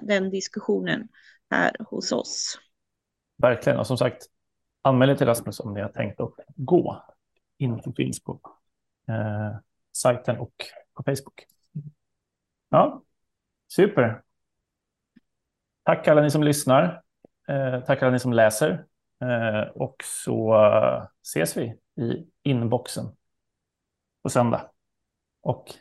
den 0.00 0.30
diskussionen 0.30 1.08
här 1.50 1.76
hos 1.78 2.12
oss. 2.12 2.58
Verkligen, 3.36 3.78
och 3.78 3.86
som 3.86 3.98
sagt, 3.98 4.26
anmäl 4.82 5.10
er 5.10 5.14
till 5.14 5.26
Rasmus 5.26 5.60
om 5.60 5.74
ni 5.74 5.80
har 5.80 5.88
tänkt 5.88 6.20
att 6.20 6.34
gå. 6.56 7.04
Info 7.58 7.92
finns 7.92 8.24
på 8.24 8.40
eh, 9.08 9.56
sajten 9.96 10.38
och 10.38 10.54
på 10.94 11.02
Facebook. 11.02 11.46
Ja, 12.68 13.02
super. 13.72 14.22
Tack 15.82 16.08
alla 16.08 16.22
ni 16.22 16.30
som 16.30 16.42
lyssnar. 16.42 17.02
Eh, 17.48 17.80
tack 17.80 18.02
alla 18.02 18.12
ni 18.12 18.18
som 18.18 18.32
läser. 18.32 18.84
Eh, 19.20 19.68
och 19.74 19.96
så 20.04 20.64
eh, 20.64 21.06
ses 21.22 21.56
vi 21.56 21.62
i 22.02 22.26
inboxen 22.42 23.06
på 24.22 24.28
söndag. 24.28 24.70
Och 25.42 25.74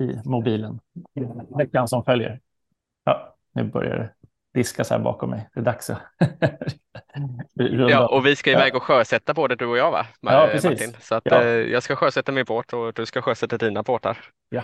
i 0.00 0.20
mobilen 0.24 0.80
veckan 1.58 1.88
som 1.88 2.04
följer. 2.04 2.40
Ja, 3.04 3.36
nu 3.52 3.64
börjar 3.64 3.96
det 3.96 4.10
diskas 4.54 4.90
här 4.90 4.98
bakom 4.98 5.30
mig. 5.30 5.48
Det 5.54 5.60
är 5.60 5.64
dags 5.64 5.90
att 5.90 5.98
Ja, 7.90 8.08
och 8.08 8.26
vi 8.26 8.36
ska 8.36 8.50
iväg 8.50 8.74
och 8.76 8.82
sjösätta 8.82 9.34
både 9.34 9.56
du 9.56 9.66
och 9.66 9.78
jag 9.78 9.90
va? 9.90 10.06
Ja, 10.20 10.48
precis. 10.52 10.70
Martin? 10.70 10.94
Så 11.00 11.14
att, 11.14 11.22
Ja. 11.26 11.42
eh, 11.42 11.46
jag 11.48 11.82
ska 11.82 11.96
sjösätta 11.96 12.32
min 12.32 12.44
båt 12.44 12.72
och 12.72 12.92
du 12.94 13.06
ska 13.06 13.22
sjösätta 13.22 13.58
dina 13.58 13.82
båtar. 13.82 14.18
Ja, 14.48 14.62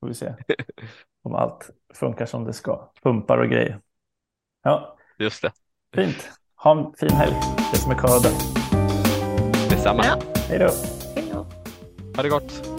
får 0.00 0.08
vi 0.08 0.14
se 0.14 0.34
om 1.22 1.34
allt 1.34 1.70
funkar 1.94 2.26
som 2.26 2.44
det 2.44 2.52
ska. 2.52 2.90
Pumpar 3.02 3.38
och 3.38 3.48
grejer. 3.48 3.80
Ja, 4.62 4.96
Just 5.18 5.42
det, 5.42 5.52
fint. 5.94 6.30
Ha 6.56 6.78
en 6.78 6.92
fin 6.92 7.10
helg. 7.16 7.34
Det 7.72 7.78
som 7.78 7.90
är 7.92 7.96
kvar 7.96 8.16
av 8.16 8.22
det. 8.22 8.32
detsamma. 9.70 10.02
Ja. 10.04 10.18
Hej 10.48 10.58
då. 10.58 10.68
Hej 11.14 11.24
då. 11.32 11.46
Ha 12.16 12.22
det 12.22 12.28
gott. 12.28 12.77